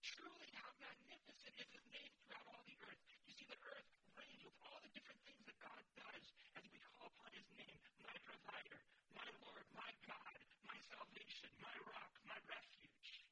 Truly, 0.03 0.49
how 0.57 0.71
magnificent 0.79 1.53
is 1.59 1.69
his 1.69 1.85
name 1.91 2.11
throughout 2.27 2.49
all 2.55 2.63
the 2.65 2.77
earth. 2.87 3.01
You 3.27 3.33
see, 3.35 3.47
the 3.47 3.59
earth 3.67 3.87
reigns 4.15 4.41
with 4.43 4.57
all 4.65 4.79
the 4.83 4.91
different 4.95 5.21
things 5.23 5.43
that 5.47 5.57
God 5.63 5.83
does 5.95 6.25
as 6.57 6.63
we 6.71 6.79
call 6.81 7.07
upon 7.13 7.31
his 7.35 7.47
name 7.55 7.77
my 8.03 8.15
provider, 8.25 8.79
my 9.13 9.27
Lord, 9.45 9.65
my 9.75 9.91
God, 10.07 10.35
my 10.65 10.77
salvation, 10.89 11.49
my 11.61 11.75
rock, 11.85 12.11
my 12.25 12.37
refuge. 12.49 13.23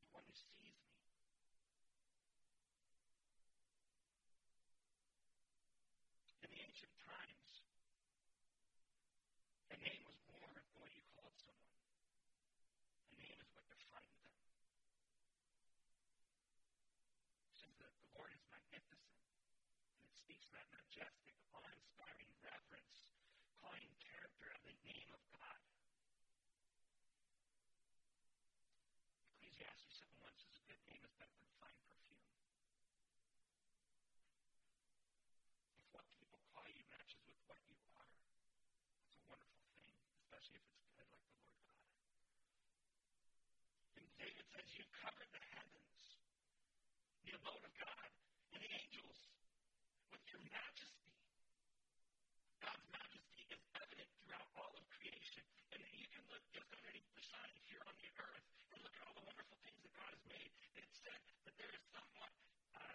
The 0.00 0.10
one 0.16 0.24
who 0.24 0.34
sees 0.34 0.58
me. 0.64 0.74
In 6.44 6.48
the 6.50 6.60
ancient 6.64 6.94
times, 7.04 7.50
a 9.70 9.76
name 9.76 10.02
was 10.08 10.18
more 10.32 10.48
than 10.56 10.66
what 10.80 10.88
you 10.94 11.04
called 11.12 11.36
someone. 11.36 11.80
A 13.12 13.16
name 13.20 13.38
is 13.44 13.50
what 13.52 13.68
defined 13.68 14.16
them. 14.24 14.32
Since 17.60 17.76
the, 17.76 17.88
the 17.88 18.08
Lord 18.16 18.32
is 18.32 18.44
magnificent, 18.74 19.22
and 19.94 20.02
it 20.02 20.10
speaks 20.18 20.50
that 20.50 20.66
majestic, 20.74 21.38
awe-inspiring 21.54 22.26
reverence, 22.42 23.06
calling 23.62 23.86
character 24.02 24.50
of 24.50 24.58
the 24.66 24.74
name 24.82 25.06
of 25.14 25.22
God. 25.30 25.62
Ecclesiastes 29.38 30.02
7 30.02 30.10
1 30.26 30.42
says 30.42 30.58
a 30.58 30.66
good 30.66 30.82
name 30.90 31.06
is 31.06 31.14
better 31.14 31.38
than 31.38 31.54
fine 31.62 31.78
perfume. 31.86 32.26
If 35.78 35.86
what 35.94 36.10
people 36.18 36.42
call 36.50 36.66
you 36.66 36.82
matches 36.90 37.22
with 37.30 37.38
what 37.46 37.62
you 37.70 37.78
are, 37.94 38.10
it's 39.06 39.14
a 39.14 39.22
wonderful 39.30 39.70
thing, 39.78 39.94
especially 40.18 40.58
if 40.58 40.66
it's 40.66 40.82
good 40.82 41.06
like 41.14 41.22
the 41.30 41.30
Lord 41.30 41.54
God. 41.62 41.78
And 44.02 44.10
David 44.18 44.50
says, 44.50 44.66
You 44.74 44.82
covered 44.98 45.30
the 45.30 45.46
heavens, 45.54 46.18
the 47.22 47.38
abode 47.38 47.62
of 47.62 47.70
God, 47.78 48.10
and 48.54 48.62
the 48.62 48.70
angels 48.70 49.18
with 50.14 50.22
your 50.30 50.38
majesty. 50.46 51.10
God's 52.62 52.86
majesty 52.94 53.42
is 53.50 53.58
evident 53.74 54.06
throughout 54.22 54.46
all 54.54 54.70
of 54.78 54.86
creation. 54.94 55.42
And 55.74 55.82
you 55.98 56.06
can 56.14 56.22
look 56.30 56.46
just 56.54 56.70
underneath 56.70 57.10
the 57.18 57.26
sun 57.26 57.50
here 57.66 57.82
on 57.82 57.98
the 57.98 58.10
earth 58.22 58.46
and 58.70 58.78
look 58.78 58.94
at 58.94 59.02
all 59.02 59.18
the 59.18 59.26
wonderful 59.26 59.58
things 59.66 59.82
that 59.82 59.90
God 59.98 60.14
has 60.14 60.22
made. 60.30 60.54
It 60.78 60.86
said 61.02 61.18
that 61.50 61.54
there 61.58 61.74
is 61.74 61.82
somewhat 61.90 62.30
uh, 62.78 62.94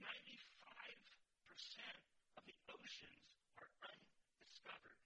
95% 0.00 2.40
of 2.40 2.42
the 2.48 2.56
oceans 2.72 3.28
are 3.60 3.68
undiscovered. 3.84 5.00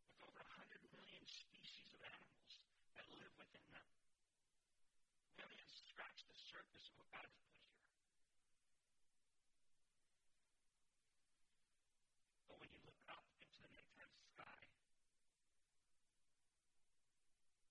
With 0.00 0.16
over 0.24 0.48
100 0.48 0.80
million 0.96 1.28
species 1.28 1.92
of 1.92 2.00
animals 2.08 2.56
that 2.96 3.04
live 3.12 3.36
within 3.36 3.68
them. 3.68 3.84
We 5.36 5.44
haven't 5.44 5.60
even 5.60 5.76
surface 6.52 6.84
of 6.92 7.00
what 7.00 7.08
God 7.08 7.24
has 7.24 7.32
put 7.40 7.56
here. 7.56 7.80
But 12.52 12.60
when 12.60 12.68
you 12.68 12.80
look 12.84 13.00
up 13.08 13.24
into 13.40 13.58
the 13.64 13.72
nighttime 13.72 14.12
sky, 14.36 14.60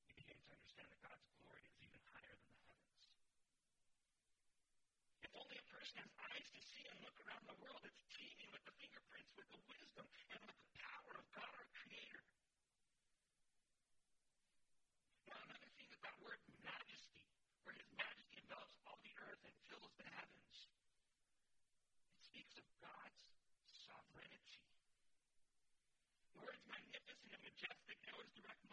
you 0.10 0.18
begin 0.18 0.42
to 0.42 0.50
understand 0.50 0.90
that 0.90 1.02
God's 1.06 1.30
glory 1.38 1.62
is 1.62 1.78
even 1.86 2.02
higher 2.10 2.34
than 2.42 2.50
the 2.58 2.66
heavens. 2.66 3.06
If 5.22 5.32
only 5.38 5.62
a 5.62 5.66
person 5.70 6.02
has 6.02 6.10
eyes 6.18 6.48
to 6.50 6.62
see 6.66 6.84
and 6.90 6.98
look 7.06 7.18
around 7.22 7.46
the 7.46 7.58
world, 7.62 7.86
it's 7.86 8.02
teeming 8.18 8.50
with 8.50 8.66
the 8.66 8.74
fingerprints, 8.82 9.30
with 9.38 9.50
the 9.54 9.62
wisdom, 9.70 10.10
and 10.34 10.42
with 10.42 10.58
the 10.58 10.74
power 10.82 11.14
of 11.22 11.26
God 11.38 11.54
our 11.54 11.70
Creator. 11.78 12.26
Now, 15.30 15.38
another 15.46 15.70
thing 15.78 15.88
that 15.94 16.02
that 16.02 16.18
word 16.26 16.42
majesty, 16.66 17.30
where 17.64 17.78
His 17.78 17.90
majesty 17.94 18.42
envelops 18.42 18.76
all 18.90 18.98
the 19.06 19.14
earth 19.22 19.44
and 19.46 19.56
fills 19.70 19.94
the 20.02 20.08
heavens, 20.10 20.58
it 22.10 22.22
speaks 22.26 22.58
of 22.58 22.66
God's 22.82 23.22
sovereignty. 23.86 24.58
The 26.34 26.42
words 26.42 26.66
magnificent 26.66 27.30
and 27.32 27.42
majestic, 27.46 27.98
they 28.02 28.12
always 28.12 28.34
direct 28.34 28.66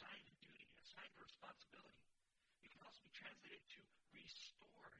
assigned 0.00 0.32
a 0.32 0.36
duty, 0.40 0.64
assigned 0.80 1.12
a 1.12 1.20
responsibility. 1.20 2.00
It 2.64 2.72
can 2.72 2.80
also 2.88 3.04
be 3.04 3.12
translated 3.12 3.60
to 3.76 3.84
restored. 4.16 4.96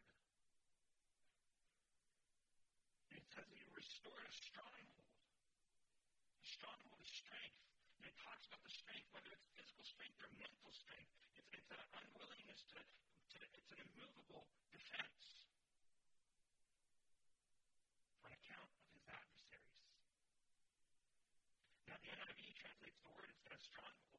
And 3.09 3.16
it 3.16 3.25
says 3.33 3.49
that 3.49 3.57
you 3.57 3.64
restored 3.73 4.21
a 4.28 4.35
stronghold. 4.37 5.09
A 6.37 6.49
stronghold 6.52 7.00
is 7.00 7.09
strength. 7.16 7.64
And 7.97 8.12
it 8.12 8.16
talks 8.21 8.45
about 8.45 8.61
the 8.61 8.75
strength, 8.76 9.09
whether 9.16 9.33
it's 9.33 9.49
physical 9.57 9.88
strength 9.88 10.21
or 10.21 10.28
mental 10.37 10.69
strength. 10.69 11.09
It's, 11.33 11.49
it's 11.49 11.71
an 11.73 11.80
unwillingness 11.97 12.61
to, 12.76 12.85
to, 12.85 13.37
it's 13.57 13.73
an 13.73 13.80
immovable 13.80 14.52
defense 14.69 15.49
on 18.21 18.37
account 18.37 18.69
of 18.69 18.85
his 18.92 19.09
adversaries. 19.09 19.80
Now, 21.88 21.97
the 22.04 22.12
NIV 22.21 22.52
translates 22.52 23.00
the 23.00 23.09
word 23.16 23.33
instead 23.33 23.57
of 23.57 23.64
stronghold. 23.64 24.10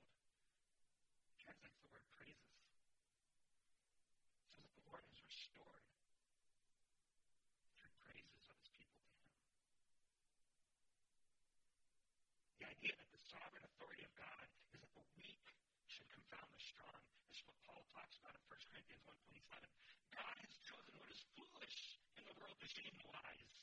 Sovereign 13.28 13.68
authority 13.68 14.08
of 14.08 14.14
God 14.16 14.48
is 14.72 14.80
that 14.80 14.94
the 14.96 15.04
weak 15.20 15.44
should 15.92 16.08
confound 16.08 16.48
the 16.56 16.64
strong. 16.64 17.04
This 17.28 17.44
is 17.44 17.44
what 17.44 17.60
Paul 17.68 17.84
talks 17.92 18.16
about 18.24 18.32
in 18.32 18.44
1 18.48 18.72
Corinthians 18.72 19.04
1.27. 19.04 19.68
God 20.16 20.36
has 20.40 20.54
chosen 20.64 20.96
what 20.96 21.12
is 21.12 21.20
foolish 21.36 22.00
in 22.16 22.24
the 22.24 22.36
world 22.40 22.56
to 22.56 22.68
shame 22.72 22.96
the 22.96 23.12
wise. 23.12 23.56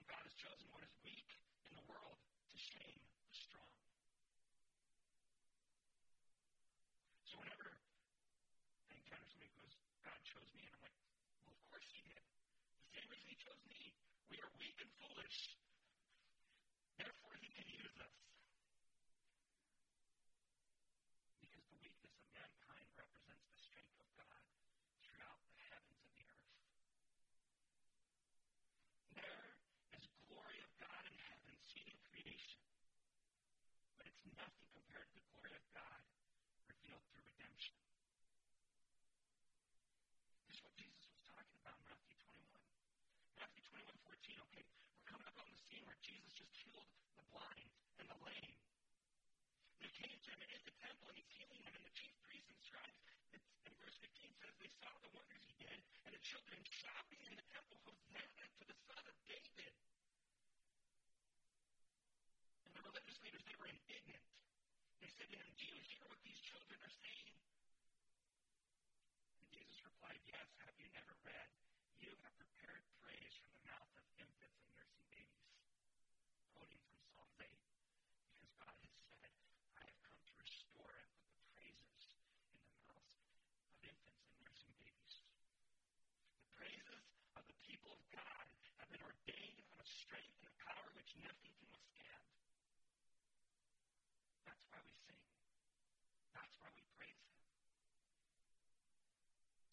And 0.00 0.08
God 0.08 0.24
has 0.24 0.32
chosen 0.40 0.64
what 0.72 0.80
is 0.88 0.92
weak 1.04 1.28
in 1.68 1.76
the 1.76 1.84
world 1.84 2.16
to 2.16 2.56
shame 2.56 2.96
the 3.28 3.36
strong. 3.36 3.76
So 7.28 7.36
whenever 7.44 7.76
I 8.88 8.96
encounter 8.96 9.28
somebody 9.28 9.52
who 9.52 9.68
goes, 9.68 9.76
God 10.00 10.16
chose 10.24 10.48
me, 10.56 10.64
and 10.64 10.72
I'm 10.80 10.84
like, 10.88 10.96
well, 11.44 11.60
of 11.60 11.64
course 11.68 11.84
he 11.92 12.00
did. 12.08 12.24
The 12.24 12.96
same 12.96 13.08
reason 13.12 13.28
he 13.28 13.36
chose 13.36 13.60
me. 13.68 13.92
We 14.32 14.40
are 14.40 14.48
weak 14.56 14.80
and 14.80 14.88
foolish. 14.96 15.60
Therefore, 17.00 17.34
he 17.40 17.48
can 17.50 17.66
use 17.72 17.96
us. 17.98 18.14
Because 21.40 21.64
the 21.66 21.78
weakness 21.82 22.14
of 22.14 22.26
mankind 22.36 22.86
represents 22.94 23.42
the 23.48 23.58
strength 23.58 23.96
of 23.98 24.06
God 24.14 24.42
throughout 25.02 25.42
the 25.50 25.58
heavens 25.72 25.98
and 26.04 26.14
the 26.14 26.22
earth. 26.30 26.52
There 29.18 29.56
is 29.98 30.04
glory 30.30 30.62
of 30.62 30.70
God 30.78 31.02
in 31.10 31.16
heaven 31.26 31.54
seen 31.74 31.90
in 31.90 31.98
creation. 32.12 32.60
But 33.98 34.06
it's 34.06 34.22
nothing 34.36 34.68
compared 34.76 35.08
to 35.10 35.16
the 35.18 35.26
glory 35.32 35.54
of 35.58 35.64
God 35.74 36.00
revealed 36.70 37.02
through 37.10 37.24
redemption. 37.24 37.74
This 40.46 40.60
is 40.60 40.62
what 40.62 40.76
Jesus 40.78 41.02
was 41.08 41.18
talking 41.24 41.56
about 41.62 41.80
in 41.80 41.88
Matthew 41.88 42.14
21. 42.20 42.46
Matthew 43.40 43.62
21, 43.74 43.90
14, 44.06 44.41
okay, 44.52 44.68
we're 44.68 45.08
coming 45.08 45.24
up 45.32 45.40
on 45.40 45.48
the 45.48 45.56
scene 45.64 45.80
where 45.88 45.96
Jesus 46.04 46.28
just 46.36 46.52
healed 46.60 46.84
the 47.16 47.24
blind 47.32 47.72
and 47.96 48.06
the 48.12 48.18
lame. 48.20 48.56
They 49.80 49.88
came 49.96 50.12
to 50.12 50.30
him 50.36 50.44
in 50.44 50.60
the 50.68 50.76
temple 50.76 51.08
and 51.08 51.16
he's 51.16 51.32
healing 51.32 51.62
them, 51.64 51.72
and 51.72 51.84
the 51.88 51.94
chief 51.96 52.12
priests 52.20 52.52
and 52.52 52.60
scribes, 52.60 53.00
in 53.32 53.72
verse 53.80 53.96
15 53.96 54.12
says, 54.44 54.52
they 54.60 54.68
saw 54.76 54.92
the 55.00 55.08
wonders 55.16 55.40
he 55.48 55.56
did, 55.56 55.80
and 56.04 56.12
the 56.12 56.20
children 56.20 56.60
shouting 56.68 57.22
in 57.24 57.32
the 57.32 57.46
temple, 57.48 57.80
Hosanna 57.88 58.44
to 58.60 58.64
the 58.68 58.76
Son 58.84 59.00
of 59.08 59.16
David. 59.24 59.72
And 62.68 62.72
the 62.76 62.82
religious 62.84 63.16
leaders, 63.24 63.40
they 63.48 63.56
were 63.56 63.72
indignant. 63.72 64.20
They 65.00 65.08
said 65.16 65.32
to 65.32 65.36
him, 65.40 65.48
Do 65.56 65.64
you 65.64 65.80
hear 65.80 66.04
what 66.12 66.20
these 66.20 66.38
children 66.44 66.76
are 66.76 66.94
saying? 67.00 67.32
And 69.40 69.48
Jesus 69.48 69.80
replied, 69.82 70.20
Yes, 70.28 70.46
have 70.68 70.76
you 70.76 70.86
never 70.92 71.16
read? 71.24 71.48
You 72.04 72.12
have 72.22 72.34
prepared 72.36 72.84
praise 73.02 73.34
from 73.42 73.50
the 73.54 73.62
mouth 73.66 73.90
of 73.98 74.04
infants 74.18 74.58
and 74.62 74.70
nursing 74.74 75.06
babies. 75.10 75.46
Quoting 76.54 76.82
from 76.86 76.98
Psalms 77.02 77.38
8, 77.38 77.50
because 78.30 78.52
God 78.58 78.74
has 78.78 78.94
said, 79.06 79.30
I 79.78 79.82
have 79.86 79.98
come 80.02 80.18
to 80.22 80.34
restore 80.38 80.94
and 80.98 81.10
put 81.18 81.30
the 81.34 81.42
praises 81.54 82.02
in 82.50 82.58
the 82.58 82.74
mouths 82.86 83.14
of 83.70 83.78
infants 83.86 84.22
and 84.26 84.36
nursing 84.42 84.74
babies. 84.82 85.14
The 86.42 86.50
praises 86.58 87.04
of 87.38 87.42
the 87.46 87.58
people 87.66 87.90
of 87.94 88.02
God 88.14 88.46
have 88.82 88.90
been 88.90 89.02
ordained 89.02 89.62
on 89.70 89.78
a 89.78 89.88
strength 89.88 90.34
and 90.42 90.50
a 90.50 90.56
power 90.62 90.86
which 90.98 91.14
nothing 91.22 91.54
can 91.54 91.68
withstand. 91.70 92.24
That's 94.46 94.64
why 94.70 94.80
we 94.82 94.94
sing. 95.06 95.22
That's 96.34 96.54
why 96.58 96.70
we 96.74 96.82
praise 96.98 97.20
Him. 97.26 97.38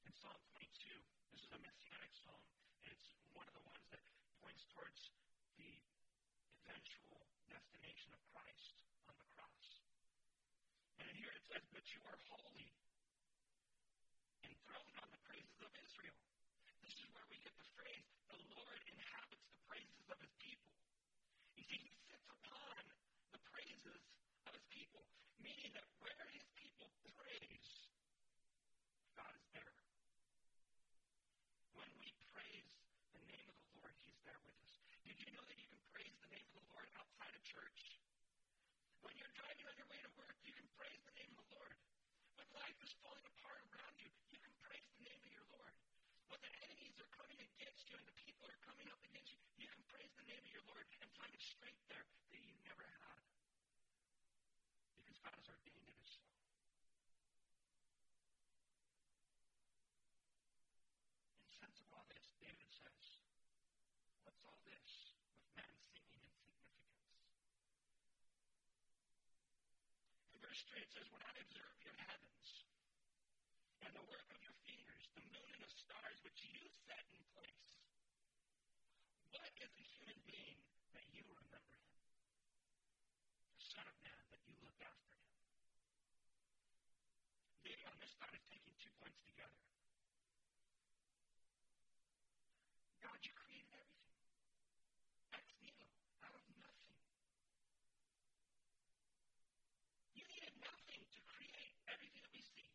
In 0.08 0.13
Psalm 0.18 0.39
22, 0.56 0.94
this 1.34 1.39
a 1.54 1.60
messianic 1.60 2.14
psalm, 2.14 2.44
and 2.84 2.92
it's 2.94 3.10
one 3.34 3.48
of 3.50 3.56
the 3.58 3.66
ones 3.66 3.86
that 3.90 4.04
points 4.42 4.64
towards 4.74 5.00
the 5.58 5.72
eventual 6.66 7.22
destination 7.50 8.14
of 8.14 8.22
Christ 8.34 8.76
on 9.10 9.16
the 9.18 9.28
cross. 9.34 9.68
And 11.02 11.10
here 11.18 11.34
it 11.34 11.44
says, 11.50 11.64
But 11.74 11.86
you 11.90 12.02
are 12.06 12.18
holy, 12.30 12.70
enthroned 14.46 14.98
on 15.02 15.10
the 15.10 15.22
praises 15.26 15.60
of 15.66 15.72
Israel. 15.78 16.20
This 16.86 16.96
is 16.98 17.08
where 17.14 17.26
we 17.30 17.38
get 17.42 17.54
the 17.58 17.70
phrase, 17.78 18.06
the 18.30 18.40
Lord 18.54 18.80
inhabits 18.90 19.46
the 19.50 19.62
praises 19.70 20.06
of 20.10 20.18
his 20.22 20.34
people. 20.42 20.74
You 21.58 21.64
see, 21.66 21.80
he 21.82 21.92
sits 22.10 22.28
upon 22.30 22.82
the 23.34 23.42
praises 23.54 24.02
of 24.46 24.52
his 24.54 24.66
people, 24.74 25.06
meaning 25.42 25.70
that 25.78 25.86
where 26.02 26.26
his 26.34 26.46
people 26.58 26.90
praise, 27.20 27.68
God 29.14 29.34
is 29.38 29.48
there. 29.54 29.76
When 31.78 31.92
we 32.02 32.10
praise 32.34 32.74
the 33.14 33.22
name 33.30 33.48
of 33.52 33.58
the 33.60 33.70
Lord, 33.78 33.94
he's 34.02 34.18
there 34.26 34.40
with 34.48 34.58
us. 34.58 34.72
Did 35.06 35.20
you 35.20 35.30
know 35.36 35.44
that 35.46 35.58
you 35.60 35.68
can 35.70 35.84
praise 35.94 36.16
the 36.24 36.32
name 36.32 36.48
of 36.50 36.56
the 36.58 36.66
Lord 36.74 36.88
outside 36.98 37.34
of 37.36 37.42
church? 37.44 37.80
When 39.06 39.14
you're 39.20 39.36
driving 39.36 39.68
on 39.68 39.76
your 39.78 39.90
way 39.92 40.00
to 40.02 40.12
work, 40.16 40.36
you 40.48 40.56
can 40.56 40.68
praise 40.80 41.02
the 41.06 41.16
name 41.20 41.32
of 41.36 41.44
the 41.44 41.50
Lord. 41.60 41.76
When 42.40 42.48
life 42.56 42.79
is 42.89 42.97
falling 43.06 43.21
apart 43.38 43.62
around 43.69 43.93
you, 44.02 44.10
you 44.34 44.41
can 44.41 44.49
praise 44.65 44.89
the 44.97 45.06
name 45.06 45.21
of 45.21 45.30
your 45.30 45.45
Lord. 45.54 45.78
When 46.34 46.41
the 46.41 46.49
enemies 46.65 46.97
are 46.97 47.12
coming 47.13 47.38
against 47.38 47.86
you 47.86 47.93
and 47.93 48.08
the 48.10 48.17
people 48.17 48.49
are 48.49 48.62
coming 48.65 48.89
up 48.89 48.97
against 49.06 49.30
you, 49.30 49.45
you 49.62 49.69
can 49.69 49.86
praise 49.93 50.10
the 50.17 50.25
name 50.25 50.41
of 50.41 50.49
your 50.49 50.65
Lord 50.65 50.89
and 50.97 51.06
find 51.13 51.30
a 51.30 51.38
strength 51.38 51.86
there 51.86 52.02
that 52.02 52.41
you 52.41 52.49
never 52.65 52.82
had. 52.82 53.21
Because 54.97 55.21
God 55.21 55.38
has 55.38 55.45
ordained 55.54 55.86
it 55.86 56.02
as 56.02 56.10
so. 56.17 56.25
In 61.45 61.54
sense 61.62 61.78
of 61.78 61.93
all 61.93 62.10
this, 62.10 62.25
David 62.41 62.73
says, 62.73 63.06
What's 64.25 64.41
all 64.49 64.58
this 64.65 65.13
with 65.38 65.45
man 65.54 65.78
singing 65.93 66.25
in 66.25 66.34
significance? 66.34 66.97
In 70.34 70.41
verse 70.41 70.65
3 70.73 70.82
it 70.82 70.89
says, 70.89 71.06
When 71.13 71.21
I 71.21 71.38
observe 71.38 71.69
heavens 71.86 71.88
and 73.89 73.97
the 73.97 74.06
work 74.06 74.30
of 74.30 74.38
your 74.45 74.54
fingers, 74.69 75.02
the 75.17 75.25
moon 75.34 75.49
and 75.49 75.65
the 75.65 75.73
stars 75.73 76.21
which 76.21 76.38
you 76.45 76.62
set 76.86 77.02
in 77.10 77.25
place, 77.34 77.73
what 79.34 79.49
is 79.58 79.73
a 79.73 79.86
human 79.97 80.21
being 80.30 80.62
that 80.93 81.10
you 81.10 81.25
remember 81.25 81.73
him? 81.73 81.97
The 83.58 83.65
Son 83.65 83.86
of 83.89 83.97
Man 84.06 84.21
that 84.30 84.45
you 84.45 84.54
look 84.62 84.78
after 84.78 85.10
him. 85.10 85.25
David 87.65 87.89
on 87.89 87.97
this 87.97 88.13
thought 88.21 88.30
is 88.38 88.45
taking 88.45 88.78
two 88.78 88.93
points 89.02 89.17
together. 89.25 89.58
God, 93.02 93.17
you 93.25 93.34
created 93.34 93.73
everything. 93.73 94.21
Ex 95.34 95.49
nihilo, 95.65 95.89
out 96.30 96.38
of 96.38 96.45
nothing. 96.62 96.93
You 100.13 100.30
needed 100.30 100.54
nothing 100.62 101.02
to 101.10 101.19
create 101.25 101.73
everything 101.89 102.21
that 102.21 102.34
we 102.38 102.45
see. 102.45 102.69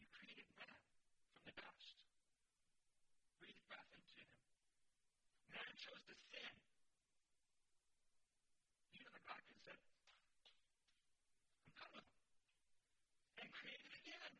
You 0.00 0.06
created 0.16 0.48
man 0.56 0.80
from 1.36 1.44
the 1.44 1.54
dust. 1.56 1.96
Breathed 3.40 3.64
breath 3.68 3.88
into 3.92 4.14
him. 4.16 4.32
Man 5.52 5.72
chose 5.76 6.02
to 6.08 6.16
sin. 6.32 6.52
You 8.96 9.00
know, 9.04 9.12
the 9.12 9.22
God 9.24 9.40
could 9.44 9.56
have 9.56 9.64
said, 9.64 9.80
I'm 11.68 11.72
done 11.76 11.92
with 11.94 12.08
him. 12.08 12.24
And 13.40 13.48
created 13.52 13.92
again. 14.04 14.32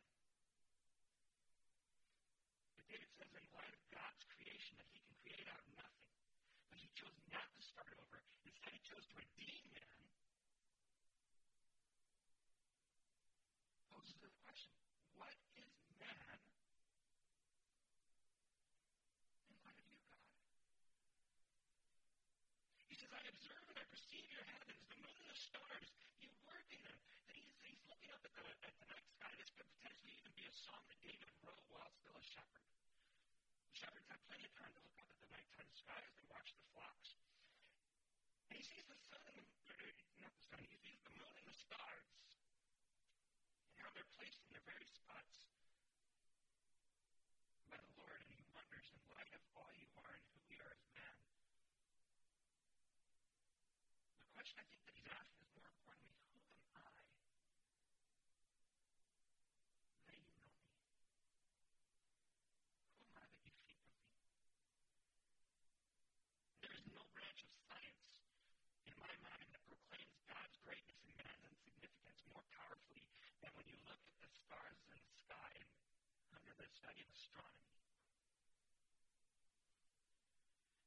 But 2.77 2.85
David 2.89 3.09
says, 3.17 3.31
in 3.37 3.45
light 3.53 3.73
of 3.73 3.83
God's 3.93 4.21
creation, 4.33 4.77
that 4.81 4.89
he 4.89 4.99
can 5.01 5.15
create 5.21 5.47
out 5.49 5.61
of 5.61 5.69
nothing. 5.77 6.09
But 6.69 6.77
he 6.81 6.89
chose 7.01 7.17
not 7.33 7.49
to 7.57 7.61
start 7.65 7.89
over. 7.97 8.21
Instead, 8.45 8.77
he 8.77 8.81
chose 8.85 9.01
to 9.09 9.17
redeem 9.17 9.65
man. 9.73 9.97
Poses 13.89 14.21
the 14.21 14.29
question, 14.45 14.69
what 15.17 15.33
is 15.57 15.73
man 15.97 16.37
in 19.49 19.57
light 19.65 19.81
of 19.81 19.85
you, 19.89 19.97
God? 20.05 20.21
He 22.85 22.93
says, 22.93 23.09
I 23.09 23.21
observe 23.33 23.65
and 23.65 23.81
I 23.81 23.85
perceive 23.89 24.29
your 24.29 24.45
heavens, 24.45 24.85
the 24.85 25.01
moon 25.01 25.17
and 25.25 25.29
the 25.33 25.39
stars. 25.41 25.89
You 26.21 26.29
work 26.45 26.69
in 26.69 26.85
them. 26.85 27.01
And 27.25 27.33
he's, 27.33 27.49
he's 27.65 27.81
looking 27.89 28.13
up 28.13 28.21
at 28.21 28.29
the, 28.37 28.45
at 28.45 28.77
the 28.77 28.85
night 28.93 29.09
sky. 29.17 29.33
This 29.41 29.49
could 29.57 29.65
potentially 29.81 30.13
even 30.21 30.29
be 30.37 30.45
a 30.45 30.53
song 30.53 30.85
that 30.85 31.01
David 31.01 31.33
wrote 31.41 31.65
while 31.73 31.89
still 31.97 32.13
a 32.13 32.21
shepherd. 32.21 32.61
Shepherds 33.73 34.05
had 34.05 34.21
plenty 34.29 34.45
of 34.45 34.53
time 34.53 34.69
to 34.77 34.81
look 34.85 34.97
up 35.01 35.09
at 35.09 35.17
the 35.17 35.29
nighttime 35.33 35.71
sky 35.73 35.97
as 35.97 36.13
they 36.13 36.27
watched 36.29 36.53
the 36.53 36.65
flocks. 36.77 36.90
He 38.61 38.69
sees 38.77 38.85
the 38.85 39.01
sun 39.09 39.25
not 40.21 40.29
the 40.37 40.45
sun, 40.53 40.61
he 40.69 40.77
sees 40.85 41.01
the 41.01 41.09
moon 41.17 41.33
and 41.33 41.49
the 41.49 41.57
stars. 41.65 42.13
And 43.73 43.81
how 43.81 43.89
they're 43.97 44.05
placed 44.13 44.37
in 44.37 44.53
their 44.53 44.61
very 44.69 44.85
spots 44.85 45.49
by 47.73 47.81
the 47.81 47.89
Lord. 47.97 48.21
And 48.21 48.29
he 48.37 48.45
wonders, 48.53 48.85
in 48.93 49.01
light 49.17 49.33
of 49.33 49.41
all 49.57 49.73
you 49.73 49.89
are 49.97 50.13
and 50.13 50.21
who 50.29 50.45
we 50.45 50.61
are 50.61 50.69
as 50.77 50.85
man, 50.93 51.17
the 54.21 54.29
question 54.37 54.61
I 54.61 54.65
think 54.69 54.85
that 54.85 54.93
he's 54.93 55.09
asking 55.09 55.40
that 76.61 76.69
studied 76.77 77.09
astronomy. 77.09 77.73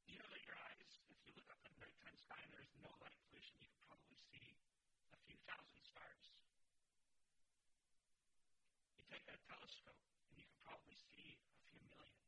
Do 0.07 0.15
You 0.15 0.23
know 0.23 0.31
that 0.31 0.39
your 0.47 0.55
eyes, 0.55 0.87
if 1.11 1.19
you 1.27 1.35
look 1.35 1.51
up 1.51 1.59
at 1.67 1.75
nighttime 1.83 2.15
sky 2.15 2.39
and 2.39 2.51
there's 2.55 2.71
no 2.79 2.87
light 3.03 3.19
pollution, 3.27 3.59
you 3.59 3.67
can 3.67 3.83
probably 3.83 4.15
see 4.31 4.55
a 5.11 5.19
few 5.27 5.35
thousand 5.43 5.83
stars. 5.83 6.31
You 8.95 9.03
take 9.11 9.27
a 9.27 9.35
telescope 9.51 9.99
and 10.31 10.39
you 10.39 10.47
can 10.47 10.59
probably 10.63 10.95
see 11.11 11.35
a 11.43 11.59
few 11.67 11.83
million. 11.91 12.23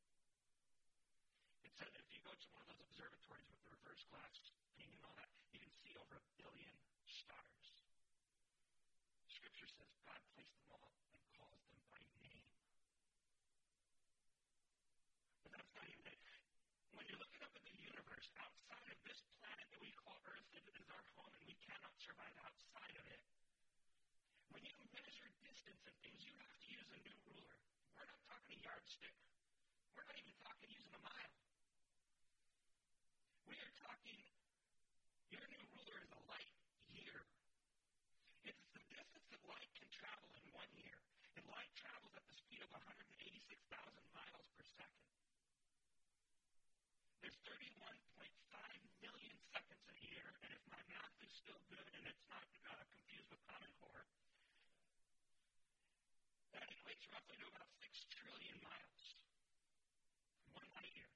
It 1.64 1.72
said 1.80 1.88
that 1.88 2.04
if 2.04 2.12
you 2.12 2.20
go 2.28 2.36
to 2.36 2.48
one 2.52 2.68
of 2.68 2.76
those 2.76 2.84
observatories 2.84 3.48
with 3.48 3.64
the 3.64 3.72
reverse 3.80 4.04
glass 4.12 4.36
thing 4.76 4.92
and 4.92 5.08
all 5.08 5.16
that, 5.16 5.32
you 5.56 5.64
can 5.64 5.72
see 5.88 5.96
over 5.96 6.20
a 6.20 6.26
billion 6.36 6.76
stars. 7.08 7.64
Scripture 9.32 9.72
says 9.72 9.88
God 10.04 10.20
placed 10.36 10.52
them 10.60 10.68
all 10.76 11.07
survive 22.08 22.40
outside 22.40 22.96
of 22.96 23.06
it, 23.12 23.20
when 24.56 24.64
you 24.64 24.76
measure 24.96 25.28
distance 25.44 25.84
and 25.84 25.98
things, 26.00 26.24
you 26.24 26.32
have 26.40 26.56
to 26.56 26.68
use 26.72 26.88
a 26.96 27.00
new 27.04 27.18
ruler. 27.28 27.52
We're 28.00 28.08
not 28.08 28.24
talking 28.32 28.56
a 28.56 28.60
yardstick. 28.64 29.12
We're 29.92 30.08
not 30.08 30.16
even 30.16 30.32
talking 30.40 30.72
using 30.72 30.96
a 30.96 31.04
mile. 31.04 31.36
We 33.52 33.60
are 33.60 33.76
talking, 33.84 34.24
your 35.36 35.44
new 35.52 35.64
ruler 35.76 36.00
is 36.00 36.12
a 36.16 36.22
light 36.32 36.56
year. 36.96 37.28
It's 38.48 38.64
the 38.72 38.84
distance 38.88 39.28
that 39.36 39.44
light 39.52 39.68
can 39.76 39.92
travel 39.92 40.32
in 40.40 40.48
one 40.56 40.72
year. 40.80 40.96
And 41.36 41.44
light 41.52 41.72
travels 41.76 42.16
at 42.16 42.24
the 42.24 42.36
speed 42.40 42.64
of 42.64 42.72
186,000 42.72 43.04
miles 44.16 44.48
per 44.56 44.64
second. 44.80 45.08
There's 47.20 47.36
31.5 47.44 48.88
million 49.04 49.36
seconds 49.52 49.84
in 49.84 49.96
a 50.00 50.06
year, 50.08 50.28
and 50.46 50.50
if 50.56 50.64
my 50.72 50.82
math 50.88 51.16
is 51.22 51.32
still 51.36 51.60
good 51.68 51.84
and 51.98 52.04
it's 52.08 52.26
not 52.32 52.46
uh, 52.68 52.80
confused 52.94 53.28
with 53.30 53.42
Common 53.50 53.72
Core, 53.84 54.06
that 56.56 56.68
equates 56.72 57.06
roughly 57.28 57.44
to 57.44 57.52
about 57.52 57.68
6 57.84 57.92
trillion 58.24 58.56
miles. 58.64 59.04
One 60.56 60.64
light 60.80 60.96
year. 60.96 61.12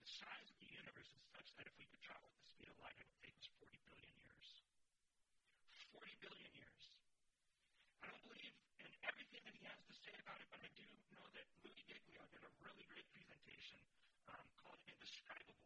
The 0.00 0.08
size 0.16 0.48
of 0.48 0.56
the 0.64 0.70
universe 0.72 1.12
is 1.12 1.24
such 1.28 1.48
that 1.60 1.68
if 1.68 1.76
we 1.76 1.84
could 1.84 2.00
travel 2.00 2.24
at 2.24 2.40
the 2.40 2.48
speed 2.48 2.72
of 2.72 2.80
light, 2.80 2.96
it 2.96 3.04
would 3.04 3.20
take 3.20 3.36
us 3.36 3.52
40 3.60 3.76
billion 3.84 4.16
years. 4.16 4.48
40 5.92 6.08
billion 6.24 6.50
years. 6.56 6.84
I 8.00 8.08
don't 8.08 8.24
believe 8.24 8.56
in 8.80 8.92
everything 9.04 9.44
that 9.44 9.52
he 9.60 9.64
has 9.68 9.76
to 9.76 9.94
say 10.08 10.16
about 10.24 10.40
it, 10.40 10.48
but 10.48 10.64
I 10.64 10.72
do 10.72 10.88
know 11.12 11.26
that 11.36 11.44
Louie 11.60 11.76
Giglio 11.84 12.24
did 12.32 12.40
a 12.40 12.52
really 12.64 12.88
great 12.88 13.08
presentation 13.12 13.76
um, 14.32 14.46
called 14.64 14.80
Indescribable. 14.88 15.60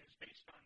It 0.00 0.08
was 0.08 0.16
based 0.16 0.48
on 0.48 0.64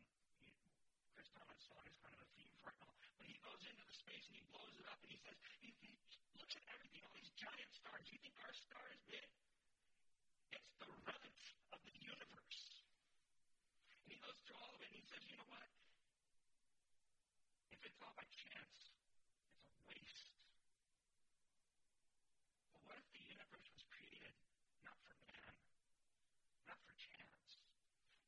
Chris 1.18 1.26
Tomlin 1.34 1.58
song 1.58 1.82
is 1.90 1.98
kind 2.06 2.14
of 2.14 2.22
a 2.22 2.28
theme 2.38 2.54
for 2.62 2.70
it 2.70 2.78
now. 2.78 2.94
But 3.18 3.26
he 3.26 3.34
goes 3.42 3.66
into 3.66 3.82
the 3.82 3.98
space 3.98 4.30
and 4.30 4.38
he 4.38 4.46
blows 4.54 4.78
it 4.78 4.86
up 4.86 5.02
and 5.02 5.10
he 5.10 5.18
says, 5.26 5.34
he, 5.58 5.74
he 5.82 5.90
looks 6.38 6.54
at 6.58 6.64
everything, 6.74 7.02
all 7.06 7.14
these 7.14 7.30
giant 7.38 7.70
stars. 7.72 8.04
You 8.10 8.18
think 8.18 8.34
our 8.42 8.52
star 8.54 8.84
is 8.92 9.00
big? 9.08 9.28
It's 10.52 10.72
the 10.82 10.88
runt 11.06 11.24
of 11.72 11.80
the 11.86 11.94
universe. 12.02 12.62
And 14.04 14.10
he 14.12 14.18
goes 14.20 14.36
through 14.44 14.58
all 14.58 14.72
of 14.74 14.80
it 14.82 14.88
and 14.92 14.98
he 14.98 15.06
says, 15.06 15.22
you 15.28 15.36
know 15.38 15.48
what? 15.48 15.68
If 17.72 17.80
it's 17.86 18.00
all 18.02 18.14
by 18.18 18.26
chance, 18.34 18.90
it's 19.62 19.76
a 19.78 19.82
waste. 19.86 20.28
But 22.74 22.82
what 22.84 22.96
if 22.98 23.06
the 23.14 23.22
universe 23.22 23.66
was 23.72 23.82
created 23.86 24.34
not 24.82 24.98
for 25.06 25.14
man, 25.24 25.54
not 26.66 26.78
for 26.82 26.94
chance? 26.98 27.62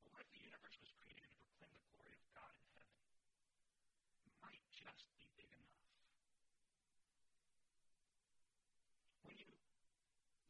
But 0.06 0.14
what 0.14 0.22
if 0.24 0.30
the 0.32 0.42
universe 0.46 0.76
was 0.80 0.90
created 1.02 1.28
to 1.28 1.38
proclaim 1.44 1.74
the 1.76 1.86
glory 1.92 2.14
of 2.16 2.24
God 2.32 2.54
in 2.56 2.66
heaven? 2.78 2.98
It 4.24 4.34
might 4.40 4.64
just 4.72 5.04
be 5.18 5.26
big 5.36 5.50
enough. 5.52 5.84
When 9.24 9.34
you 9.40 9.48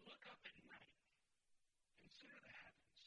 look 0.05 0.22
up 0.31 0.40
at 0.44 0.57
night, 0.68 0.92
consider 2.03 2.37
the 2.42 2.53
heavens. 2.53 3.01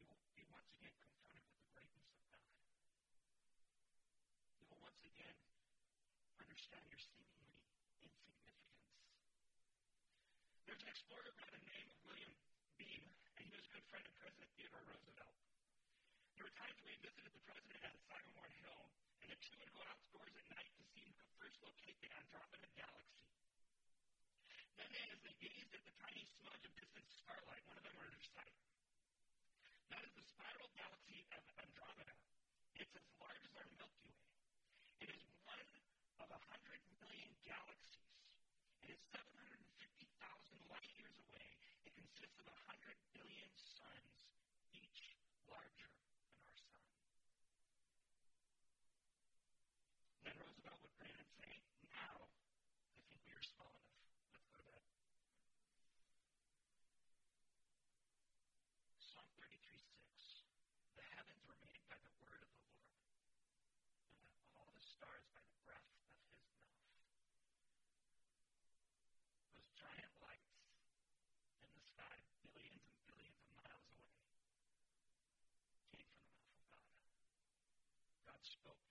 You'll 0.00 0.18
be 0.36 0.46
once 0.50 0.70
again 0.78 0.94
confronted 1.00 1.42
with 1.46 1.58
the 1.60 1.70
greatness 1.74 2.08
of 2.14 2.22
God. 2.30 2.46
You'll 4.62 4.78
once 4.80 5.02
again 5.04 5.36
understand 6.70 6.86
your 6.86 7.02
seemingly 7.02 7.50
insignificance. 7.98 8.62
There's 10.70 10.82
an 10.86 10.90
explorer 10.94 11.34
by 11.34 11.50
the 11.50 11.62
name 11.66 11.90
of 11.90 11.98
William 12.06 12.30
Beebe, 12.78 13.10
and 13.10 13.42
he 13.42 13.50
was 13.50 13.66
a 13.66 13.72
good 13.74 13.82
friend 13.90 14.06
of 14.06 14.14
President 14.22 14.46
Theodore 14.54 14.86
Roosevelt. 14.86 15.34
There 16.38 16.46
were 16.46 16.54
times 16.54 16.78
when 16.86 16.94
he 16.94 17.02
visited 17.02 17.34
the 17.34 17.42
president 17.42 17.82
at 17.82 17.98
Sagamore 18.06 18.54
Hill, 18.62 18.86
and 19.18 19.34
the 19.34 19.38
two 19.42 19.58
would 19.58 19.74
go 19.74 19.82
outdoors 19.82 20.30
at 20.38 20.46
night 20.54 20.70
to 20.78 20.82
see 20.94 21.02
who 21.10 21.18
could 21.18 21.34
first 21.42 21.58
locate 21.58 21.98
the 21.98 22.10
Andromeda 22.14 22.70
Galaxy. 22.78 23.26
Then, 24.78 25.10
as 25.10 25.20
they 25.26 25.34
gazed 25.42 25.74
at 25.74 25.82
the 25.82 25.94
tiny 26.06 26.22
smudge 26.38 26.62
of 26.62 26.72
distant 26.78 27.06
starlight, 27.18 27.66
one 27.66 27.82
of 27.82 27.82
them 27.82 27.98
ordered 27.98 28.22
sight. 28.30 28.54
That 29.90 30.06
is 30.06 30.14
the 30.14 30.22
spiral 30.22 30.70
galaxy 30.78 31.26
of 31.34 31.42
Andromeda. 31.58 32.14
It's 32.78 32.94
as 32.94 33.06
large 33.18 33.42
as 33.42 33.54
our 33.58 33.66
Milky 33.74 34.06
Way. 34.14 34.30
It 35.02 35.10
is 35.10 35.22
one 35.42 35.58
of 36.20 36.28
a 36.30 36.40
hundred 36.52 36.80
million 37.00 37.32
galaxies. 37.42 38.12
It 38.84 38.92
is 38.92 39.00
750,000 39.10 39.56
light 40.68 40.90
years 41.00 41.16
away. 41.26 41.48
It 41.88 41.92
consists 41.96 42.38
of 42.38 42.46
a 42.46 42.58
hundred 42.68 42.96
billion 43.16 43.50
suns, 43.56 44.14
each 44.76 45.16
larger 45.48 45.90
than 45.90 46.44
our 46.44 46.54
sun. 46.54 46.84
Then 50.28 50.36
Roosevelt 50.38 50.78
would 50.84 50.94
grin 51.00 51.16
and 51.16 51.30
say, 51.40 51.52
Now, 51.88 52.28
I 52.96 53.00
think 53.08 53.20
we 53.24 53.32
are 53.32 53.42
small 53.42 53.72
enough. 53.72 54.04
Let's 54.36 54.50
go 54.52 54.60
to 54.60 54.72
bed. 54.76 54.86
Psalm 59.00 59.26
33 59.40 59.80
6. 59.80 60.44
The 61.00 61.06
heavens 61.16 61.42
were 61.48 61.58
made 61.64 61.82
by 61.88 61.96
the 61.98 62.12
word 62.20 62.44
of 62.44 62.52
the 62.52 62.62
Lord, 62.70 62.94
and 64.06 64.52
all 64.60 64.70
the 64.76 64.84
stars 64.84 65.24
by 65.34 65.42
the 65.42 65.56
breath 65.64 65.88
of 65.90 66.04
his 66.06 66.20
mouth. 66.30 66.60
Those 69.50 69.66
giant 69.74 70.14
lights 70.22 70.54
in 71.64 71.70
the 71.74 71.82
sky, 71.90 72.16
billions 72.46 72.86
and 72.86 73.00
billions 73.10 73.40
of 73.42 73.50
miles 73.58 73.86
away, 73.90 74.14
came 75.90 76.06
from 76.06 76.30
the 76.30 76.62
mouth 76.70 76.94
of 76.94 78.20
God. 78.24 78.29
God 78.40 78.48
spoke. 78.48 78.88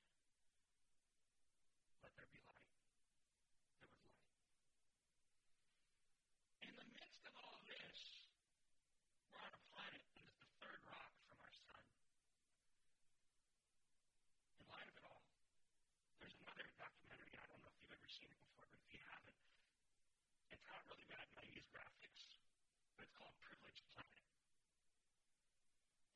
Let 2.05 2.13
there 2.13 2.29
be 2.29 2.37
light. 2.45 2.69
There 3.81 3.89
was 3.89 4.05
light. 4.05 4.29
In 6.69 6.73
the 6.77 6.85
midst 6.93 7.25
of 7.25 7.33
all 7.33 7.57
this, 7.65 8.29
we're 9.33 9.41
on 9.41 9.49
a 9.49 9.63
planet 9.73 10.05
that 10.05 10.21
is 10.21 10.37
the 10.37 10.45
third 10.61 10.85
rock 10.85 11.09
from 11.25 11.41
our 11.41 11.49
sun. 11.65 11.81
In 14.61 14.69
light 14.69 14.85
of 14.85 14.93
it 15.01 15.05
all, 15.09 15.25
there's 16.21 16.37
another 16.45 16.69
documentary. 16.77 17.33
I 17.33 17.49
don't 17.49 17.65
know 17.65 17.73
if 17.73 17.81
you've 17.81 17.97
ever 17.97 18.05
seen 18.05 18.29
it 18.29 18.37
before, 18.53 18.69
but 18.69 18.77
if 18.85 18.93
you 18.93 19.01
haven't, 19.01 19.41
it's 20.53 20.65
not 20.69 20.77
really 20.93 21.09
bad 21.09 21.25
90s 21.33 21.65
graphics, 21.73 22.37
but 22.93 23.01
it's 23.01 23.17
called 23.17 23.33
Privileged 23.41 23.81
Planet. 23.97 24.29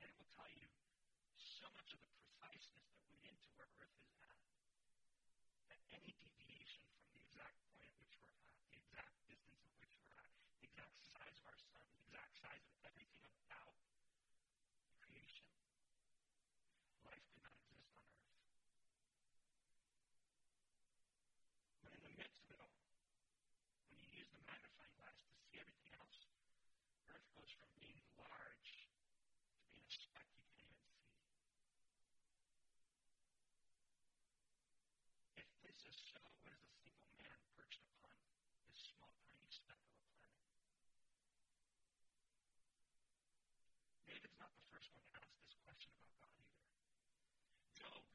And 0.06 0.14
it 0.14 0.16
will 0.22 0.30
tell 0.38 0.54
you 0.54 0.70
so 1.64 1.66
much 1.74 1.90
of 1.96 2.00
the 2.04 2.12
preciseness 2.14 2.92
that 2.92 3.03
Earth 3.80 3.96
is 4.04 4.12
at. 4.20 4.40
That 5.72 5.82
any 5.96 6.12
deviation 6.20 6.84
from 6.96 7.08
the 7.14 7.20
exact 7.24 7.58
point 7.72 7.84
at 7.88 7.96
which 8.02 8.16
we're 8.20 8.36
at, 8.36 8.52
the 8.68 8.76
exact 8.82 9.16
distance 9.30 9.64
at 9.64 9.76
which 9.80 9.96
we're 10.04 10.18
at, 10.20 10.32
the 10.60 10.68
exact 10.68 10.98
size 11.04 11.36
of 11.40 11.46
our 11.48 11.60
sun, 11.72 11.86
the 11.94 12.02
exact 12.04 12.34
size 12.44 12.66
of 12.68 12.76
everything 12.84 13.32
about 13.48 13.76
creation, 15.00 15.48
life 17.08 17.24
could 17.32 17.44
not 17.46 17.56
exist 17.64 17.94
on 17.96 18.04
Earth. 18.10 18.44
But 21.84 21.92
in 21.96 22.02
the 22.04 22.14
midst 22.20 22.40
of 22.44 22.50
it 22.52 22.60
all, 22.60 22.76
when 23.88 24.00
you 24.04 24.10
use 24.20 24.30
the 24.34 24.42
magnifying 24.44 24.96
glass 25.00 25.20
to 25.24 25.36
see 25.48 25.60
everything 25.60 25.94
else, 26.00 26.28
Earth 27.12 27.28
goes 27.38 27.52
from 27.56 27.72
being 27.80 28.00
large 28.20 28.88
to 29.52 29.60
being 29.72 29.84
a 29.84 29.92
speck 29.94 30.28
you 30.36 30.44
can't 30.52 30.72
even 30.74 30.88
see. 30.98 31.14
If 35.38 35.48
this 35.64 35.80
is 35.90 35.98
so, 36.12 36.20
what 36.44 36.54
is 36.54 36.64
a 36.64 36.74
single 36.84 37.12
man 37.20 37.38
perched 37.58 37.84
upon 37.86 38.16
this 38.68 38.80
small, 38.94 39.14
tiny 39.28 39.50
speck 39.50 39.80
of 39.84 39.94
a 39.94 40.06
planet? 40.14 40.44
David's 44.14 44.38
not 44.38 44.54
the 44.54 44.62
first 44.70 44.94
one 44.94 45.02
to 45.10 45.18
ask 45.18 45.34
this 45.42 45.58
question 45.66 45.90
about 45.98 46.14
God 46.22 46.30
either. 46.38 46.62
Job. 47.74 48.06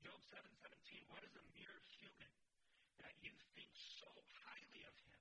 Job 0.00 0.16
7:17, 0.32 1.04
what 1.12 1.20
is 1.28 1.36
a 1.36 1.44
mere 1.52 1.76
human 1.92 2.32
that 3.04 3.12
you 3.20 3.36
think 3.52 3.68
so 3.76 4.08
highly 4.48 4.88
of 4.88 4.96
him 5.04 5.20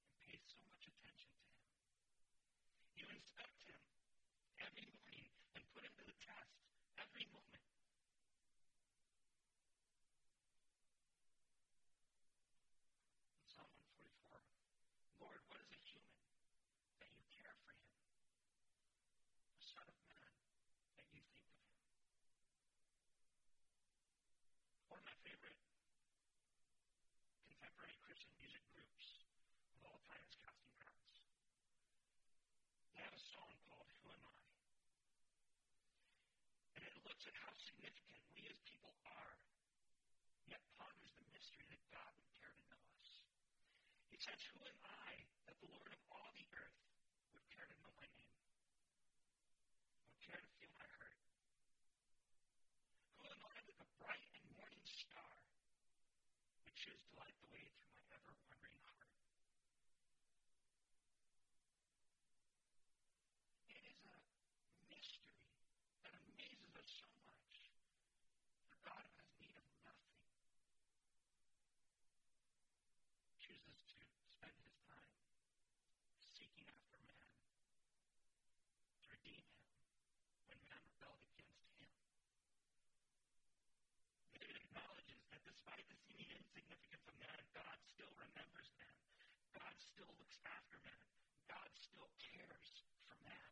and 0.00 0.08
pay 0.24 0.40
so 0.48 0.64
much 0.72 0.88
attention 0.88 1.28
to 1.28 1.44
him? 1.44 1.60
You 2.96 3.04
inspect 3.12 3.68
him 3.68 3.84
every 4.64 4.88
morning 4.88 5.28
and 5.52 5.62
put 5.76 5.84
him 5.84 5.92
to 6.00 6.04
the 6.08 6.16
test 6.16 6.56
every 6.96 7.28
moment. 7.36 7.46
how 37.46 37.52
significant 37.58 38.22
we 38.34 38.42
as 38.48 38.58
people 38.64 38.94
are, 39.04 39.34
yet 40.48 40.62
ponders 40.78 41.12
the 41.14 41.26
mystery 41.30 41.62
that 41.68 41.82
God 41.92 42.10
would 42.16 42.30
care 42.38 42.54
to 42.54 42.64
know 42.70 42.82
us. 42.96 43.10
He 44.16 44.24
says, 44.24 44.40
Who 44.56 44.64
am 44.64 44.80
I 44.88 45.12
that 45.44 45.60
the 45.60 45.68
Lord 45.76 45.92
of 45.92 46.00
all 46.08 46.32
the 46.32 46.48
earth 46.56 46.80
would 47.36 47.44
care 47.52 47.68
to 47.68 47.76
know 47.84 47.92
my 48.00 48.08
name? 48.16 48.32
Would 50.08 50.16
care 50.24 50.40
to 50.40 50.50
feel 50.56 50.72
my 50.72 50.88
hurt? 50.88 51.20
Who 53.20 53.28
am 53.28 53.44
I 53.44 53.60
that 53.60 53.76
the 53.76 53.88
bright 54.00 54.24
and 54.40 54.48
morning 54.56 54.80
star 54.88 55.36
would 56.64 56.76
choose 56.80 56.96
to 56.96 57.12
light 57.20 57.36
the 57.44 57.52
way 57.52 57.68
through 57.76 57.92
my 57.92 58.08
ever 58.16 58.32
wandering 58.40 58.80
heart? 58.88 59.12
It 63.68 63.84
is 63.84 64.00
a 64.00 64.16
mystery 64.88 65.44
that 66.00 66.16
amazes 66.24 66.72
us 66.72 66.88
so 67.04 67.08
much. 67.28 67.68
For 68.64 68.80
God 68.80 69.04
who 69.04 69.20
has 69.20 69.28
need 69.44 69.60
of 69.60 69.68
nothing 69.84 70.16
chooses 73.40 73.80
to 73.86 74.04
spend 74.26 74.56
his 74.66 74.78
time 74.86 75.14
seeking 76.34 76.66
after 76.66 76.98
man 77.06 77.30
to 79.00 79.06
redeem 79.10 79.42
him 79.46 79.66
when 80.46 80.58
man 80.66 80.80
rebelled 80.86 81.22
against 81.30 81.70
him. 81.78 81.90
David 84.34 84.56
acknowledges 84.66 85.22
that 85.30 85.42
despite 85.46 85.86
the 85.88 85.98
seeming 86.06 86.30
insignificance 86.34 87.06
of 87.06 87.16
man, 87.22 87.40
God 87.54 87.78
still 87.86 88.12
remembers 88.18 88.68
man. 88.78 88.96
God 89.54 89.74
still 90.46 90.54
after 90.62 90.78
man. 90.86 91.02
God 91.50 91.70
still 91.74 92.10
cares 92.22 92.70
for 93.10 93.18
man. 93.26 93.50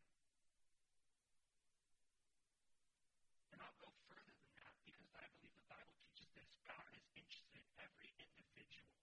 And 3.50 3.58
I'll 3.58 3.80
go 3.82 3.90
further 4.06 4.30
than 4.30 4.54
that 4.62 4.74
because 4.86 5.10
I 5.18 5.26
believe 5.34 5.58
the 5.58 5.66
Bible 5.66 5.98
teaches 6.06 6.30
this. 6.38 6.46
God 6.62 6.86
is 6.94 7.02
interested 7.18 7.58
in 7.58 7.66
every 7.82 8.14
individual. 8.14 8.94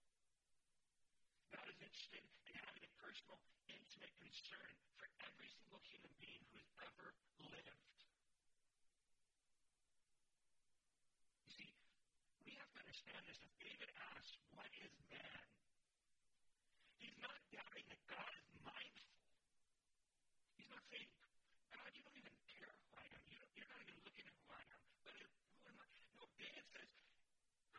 God 1.52 1.68
is 1.68 1.76
interested 1.84 2.24
in 2.48 2.54
having 2.64 2.84
a 2.88 2.92
personal, 2.96 3.36
intimate 3.68 4.14
concern 4.16 4.72
for 4.96 5.04
every 5.28 5.52
single 5.52 5.84
human 5.84 6.16
being 6.16 6.40
who 6.48 6.64
has 6.64 6.72
ever 6.88 7.12
lived. 7.52 8.00
You 11.44 11.52
see, 11.52 11.68
we 12.48 12.56
have 12.56 12.72
to 12.72 12.80
understand 12.80 13.20
this. 13.28 13.36
If 13.44 13.52
David 13.60 13.92
asks, 14.16 14.40
What 14.56 14.72
is 14.80 14.92
man? 15.12 15.44
He's 17.02 17.18
not 17.18 17.34
doubting 17.50 17.82
that 17.90 17.98
God 18.06 18.30
is 18.30 18.46
mindful. 18.62 19.10
Not 20.92 21.32
God, 21.72 21.88
you 21.96 22.04
don't 22.04 22.18
even 22.20 22.36
care 22.52 22.68
who 22.68 22.88
I 23.00 23.04
am. 23.08 23.22
You 23.32 23.40
are 23.64 23.72
not 23.72 23.80
even 23.88 23.96
looking 24.04 24.26
at 24.28 24.36
who 24.36 24.48
I 24.52 24.60
am. 24.60 24.82
But 25.08 25.16
who 25.16 25.72
am 25.72 25.78
I? 25.80 25.88
No, 26.20 26.28
David 26.36 26.66
says, 26.68 26.90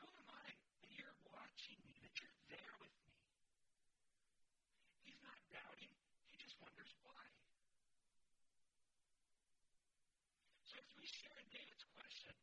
Who 0.01 0.07
am 0.09 0.29
I 0.33 0.49
that 0.81 0.91
you're 0.97 1.17
watching 1.29 1.77
me, 1.85 1.93
that 2.01 2.13
you're 2.17 2.37
there 2.49 2.73
with 2.81 2.95
me? 3.05 3.13
He's 5.05 5.21
not 5.21 5.37
doubting. 5.53 5.93
He 6.33 6.35
just 6.41 6.57
wonders 6.57 6.89
why. 7.05 7.25
So 10.65 10.81
as 10.81 10.89
we 10.97 11.05
share 11.05 11.37
in 11.37 11.47
David's 11.53 11.85
question, 11.93 12.33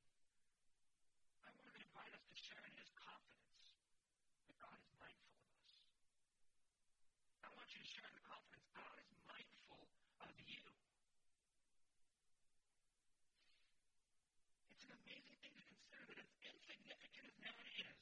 I 1.42 1.50
want 1.58 1.66
to 1.74 1.82
invite 1.82 2.14
us 2.14 2.24
to 2.30 2.36
share 2.38 2.62
in 2.62 2.74
his 2.78 2.90
confidence 2.94 3.74
that 4.46 4.56
God 4.62 4.78
is 4.78 4.90
mindful 5.02 5.34
of 5.34 5.50
us. 5.50 5.66
I 7.42 7.48
want 7.58 7.68
you 7.74 7.80
to 7.82 7.88
share 7.90 8.06
in 8.06 8.14
the 8.14 8.26
confidence 8.30 8.66
God 8.76 8.96
is 9.02 9.10
mindful 9.26 9.82
of 10.22 10.32
you. 10.46 10.62
It's 14.80 14.88
an 14.88 14.96
amazing 14.96 15.36
thing 15.44 15.52
to 15.60 15.64
consider 15.68 16.08
that 16.08 16.24
as 16.24 16.32
insignificant 16.40 17.28
as 17.28 17.36
man 17.36 17.52
is, 17.84 18.00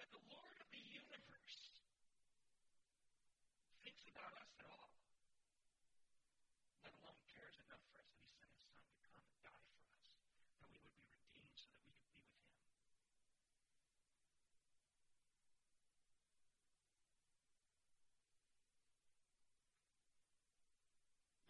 that 0.00 0.08
the 0.08 0.24
Lord 0.32 0.56
of 0.56 0.68
the 0.72 0.80
universe 0.80 1.60
thinks 3.84 4.08
about 4.08 4.32
us 4.40 4.48
at 4.56 4.64
all, 4.72 4.88
let 6.80 6.96
alone 6.96 7.20
cares 7.28 7.60
enough 7.60 7.84
for 7.92 8.00
us 8.00 8.08
that 8.08 8.24
he 8.24 8.32
sent 8.40 8.56
his 8.56 8.72
son 8.72 8.88
to 8.88 8.96
come 9.04 9.20
and 9.20 9.36
die 9.44 9.68
for 9.68 9.84
us, 9.84 10.00
that 10.56 10.64
we 10.72 10.80
would 10.80 10.96
be 10.96 11.04
redeemed 11.12 11.60
so 11.60 11.68
that 11.76 11.84
we 11.84 11.92
could 11.92 12.16
be 12.16 12.24
with 12.24 12.40
him. 12.40 12.56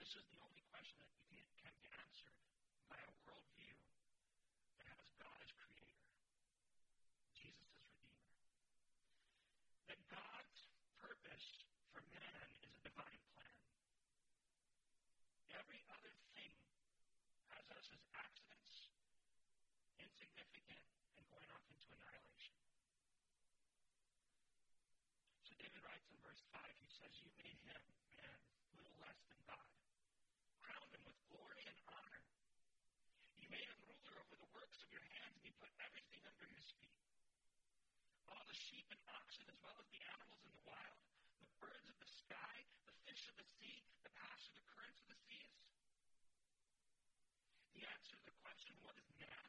This 0.03 0.19
is 0.19 0.27
the 0.35 0.43
only 0.43 0.67
question 0.75 1.07
that 1.07 1.23
can, 1.31 1.47
can 1.63 1.75
be 1.79 1.87
answered 1.95 2.35
by 2.91 2.99
a 2.99 3.13
worldview 3.23 3.79
that 4.81 4.89
has 4.89 5.05
God 5.21 5.37
as 5.45 5.53
creator, 5.53 6.09
Jesus 7.37 7.69
as 7.77 7.93
redeemer. 7.93 8.33
That 9.93 10.01
God's 10.09 10.61
purpose 10.97 11.49
for 11.93 12.01
man 12.09 12.49
is 12.65 12.73
a 12.73 12.81
divine 12.89 13.21
plan. 13.37 13.59
Every 15.53 15.83
other 15.93 16.15
thing 16.33 16.57
has 17.53 17.67
us 17.75 17.87
as 17.93 18.03
accidents, 18.17 18.89
insignificant, 20.69 21.17
and 21.17 21.25
going 21.33 21.49
off 21.53 21.65
into 21.73 21.89
annihilation. 21.97 22.57
So 25.49 25.53
David 25.57 25.81
writes 25.83 26.07
in 26.13 26.19
verse 26.21 26.43
5, 26.53 26.61
he 26.61 26.89
says, 26.93 27.13
You 27.25 27.31
made 27.41 27.59
him, 27.65 27.83
man, 28.13 28.39
little 28.77 28.97
less 29.01 29.19
than 29.33 29.41
God. 29.49 29.71
Crowned 30.61 30.93
him 30.93 31.03
with 31.09 31.19
glory 31.33 31.65
and 31.65 31.79
honor. 31.89 32.21
You 33.41 33.49
made 33.49 33.65
him 33.65 33.81
ruler 33.89 34.15
over 34.21 34.37
the 34.37 34.51
works 34.53 34.79
of 34.85 34.89
your 34.93 35.05
hands, 35.17 35.33
and 35.41 35.45
you 35.49 35.55
put 35.57 35.73
everything 35.81 36.21
under 36.29 36.47
his 36.53 36.69
feet. 36.77 37.01
All 38.29 38.45
the 38.45 38.57
sheep 38.57 38.85
and 38.93 39.01
oxen, 39.09 39.49
as 39.49 39.59
well 39.65 39.77
as 39.81 39.89
the 39.89 40.03
animals 40.05 40.43
in 40.45 40.53
the 40.53 40.65
wild, 40.69 41.01
the 41.41 41.49
birds 41.65 41.89
of 41.89 41.97
the 41.97 42.11
sky, 42.13 42.55
the 42.85 42.97
fish 43.09 43.25
of 43.33 43.37
the 43.41 43.49
sea, 43.57 43.81
the 44.05 44.13
paths 44.13 44.45
of 44.53 44.55
the 44.61 44.65
currents 44.69 45.01
of 45.03 45.09
the 45.09 45.19
seas? 45.25 45.57
The 47.79 47.87
answer 47.87 48.15
to 48.19 48.25
the 48.27 48.37
question, 48.43 48.75
what 48.83 48.99
is 48.99 49.09
man? 49.17 49.49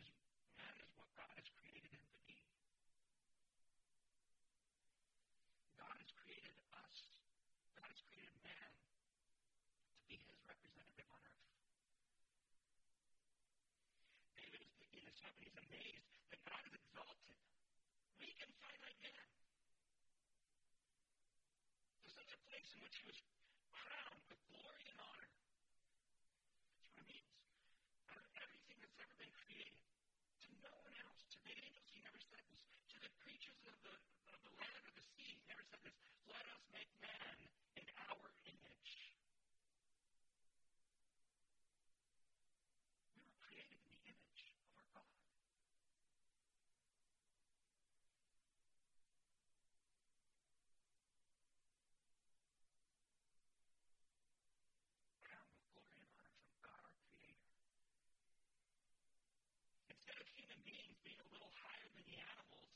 Is 0.00 0.08
man 0.56 0.74
is 0.82 0.90
what 0.96 1.08
God 1.14 1.30
has 1.36 1.48
created 1.60 1.92
him 1.92 2.04
to 2.08 2.18
be. 2.24 2.40
God 5.76 5.96
has 6.00 6.10
created 6.16 6.56
us. 6.72 6.96
God 7.76 7.88
has 7.92 8.00
created 8.08 8.34
man 8.40 8.70
to 8.72 10.04
be 10.08 10.16
his 10.16 10.36
representative 10.48 11.08
on 11.12 11.20
earth. 11.28 11.44
David 14.36 14.60
is 14.64 14.72
and 15.36 15.44
he's 15.44 15.58
amazed 15.60 16.08
that 16.32 16.40
God 16.48 16.64
is 16.64 16.72
exalted 16.72 17.36
finite 18.66 19.00
man. 19.04 19.26
To 22.02 22.08
such 22.08 22.30
a 22.32 22.40
place 22.48 22.68
in 22.72 22.80
which 22.80 22.96
he 22.96 23.04
was 23.04 23.18
crowned 23.70 24.24
with 24.32 24.40
glory 24.48 24.84
and 24.90 24.98
honor. 24.98 25.30
That's 26.72 26.88
what 26.90 27.04
it 27.04 27.08
means. 27.12 27.36
Out 28.10 28.18
of 28.18 28.26
everything 28.40 28.80
that's 28.80 28.98
ever 28.98 29.14
been 29.20 29.34
created, 29.44 29.76
to 29.76 30.48
no 30.64 30.72
one 30.82 30.96
else, 31.04 31.20
to 31.36 31.38
the 31.44 31.52
angels, 31.52 31.88
he 31.92 32.00
never 32.00 32.20
said 32.20 32.42
this. 32.48 32.64
To 32.96 32.98
the 33.04 33.12
creatures 33.20 33.60
of 33.68 33.76
the, 33.84 33.94
of 34.32 34.40
the 34.40 34.52
land 34.56 34.82
or 34.88 34.92
the 34.96 35.04
sea, 35.14 35.36
he 35.36 35.44
never 35.46 35.64
said 35.68 35.80
this. 35.84 35.96
Let 36.26 36.44
us 36.48 36.62
make 36.72 36.90
man 37.04 37.36
in 37.76 37.86
our 38.08 38.28
image. 38.48 38.92
We 43.14 43.20
were 43.20 43.38
created 43.44 43.78
in 43.84 43.92
the 43.94 44.02
image 44.10 44.42
of 44.48 44.64
our 44.74 44.86
God. 44.96 45.16
crowned 55.26 55.50
with 55.58 55.66
glory 55.74 55.98
and 55.98 56.06
honor 56.14 56.38
from 56.38 56.54
God 56.62 56.80
our 56.86 56.94
Creator. 57.02 57.50
Instead 59.90 60.22
of 60.22 60.26
human 60.38 60.60
beings 60.62 60.94
being 61.02 61.18
a 61.18 61.28
little 61.34 61.50
higher 61.50 61.88
than 61.98 62.06
the 62.06 62.18
animals, 62.22 62.70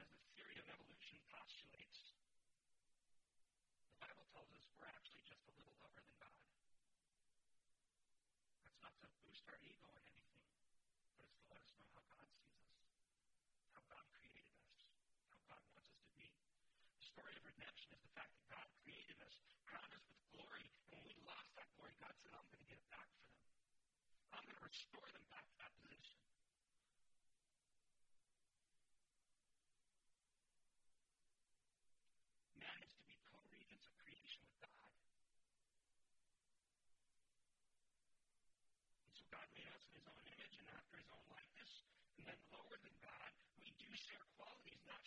as 0.00 0.08
the 0.08 0.20
theory 0.32 0.56
of 0.56 0.64
evolution 0.72 1.20
postulates, 1.28 2.16
the 3.92 3.98
Bible 4.00 4.24
tells 4.32 4.48
us 4.56 4.64
we're 4.80 4.88
actually 4.88 5.20
just 5.28 5.44
a 5.44 5.52
little 5.52 5.76
lower 5.84 6.00
than 6.00 6.16
God. 6.16 6.32
To 9.04 9.20
boost 9.20 9.44
our 9.52 9.60
ego 9.60 9.84
in 9.92 10.00
anything, 10.00 10.48
but 11.12 11.28
it's 11.28 11.36
to 11.36 11.44
let 11.52 11.60
us 11.60 11.76
know 11.76 11.84
how 11.92 12.00
God 12.08 12.24
sees 12.40 12.56
us, 12.72 12.88
how 13.76 13.84
God 13.92 14.04
created 14.16 14.56
us, 14.64 14.80
how 15.28 15.36
God 15.44 15.60
wants 15.76 15.92
us 15.92 16.00
to 16.08 16.12
be. 16.16 16.32
The 16.96 17.04
story 17.04 17.36
of 17.36 17.44
redemption 17.44 17.92
is 17.92 18.00
the 18.00 18.12
fact 18.16 18.32
that 18.32 18.48
God 18.48 18.64
created 18.80 19.20
us, 19.20 19.36
crowned 19.68 19.92
us 19.92 20.08
with 20.08 20.24
glory, 20.32 20.64
and 20.88 20.96
when 20.96 21.04
we 21.04 21.12
lost 21.28 21.52
that 21.60 21.68
glory, 21.76 21.92
God 22.00 22.16
said, 22.24 22.32
I'm 22.32 22.48
going 22.48 22.64
to 22.64 22.70
get 22.72 22.80
it 22.80 22.88
back 22.88 23.04
for 23.12 23.28
them. 23.28 23.44
I'm 24.32 24.44
going 24.48 24.56
to 24.56 24.64
restore 24.64 25.08
them 25.12 25.26
back 25.28 25.44
to 25.52 25.56
that 25.60 25.72
position. 25.84 26.23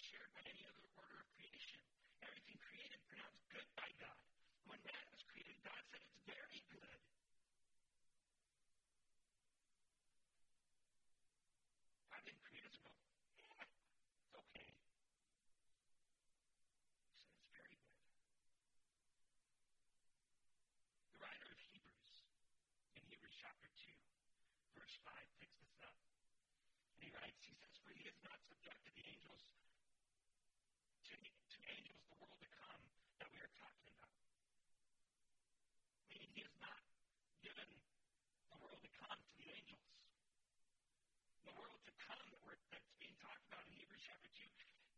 shared 0.09 0.31
by 0.35 0.41
any 0.47 0.66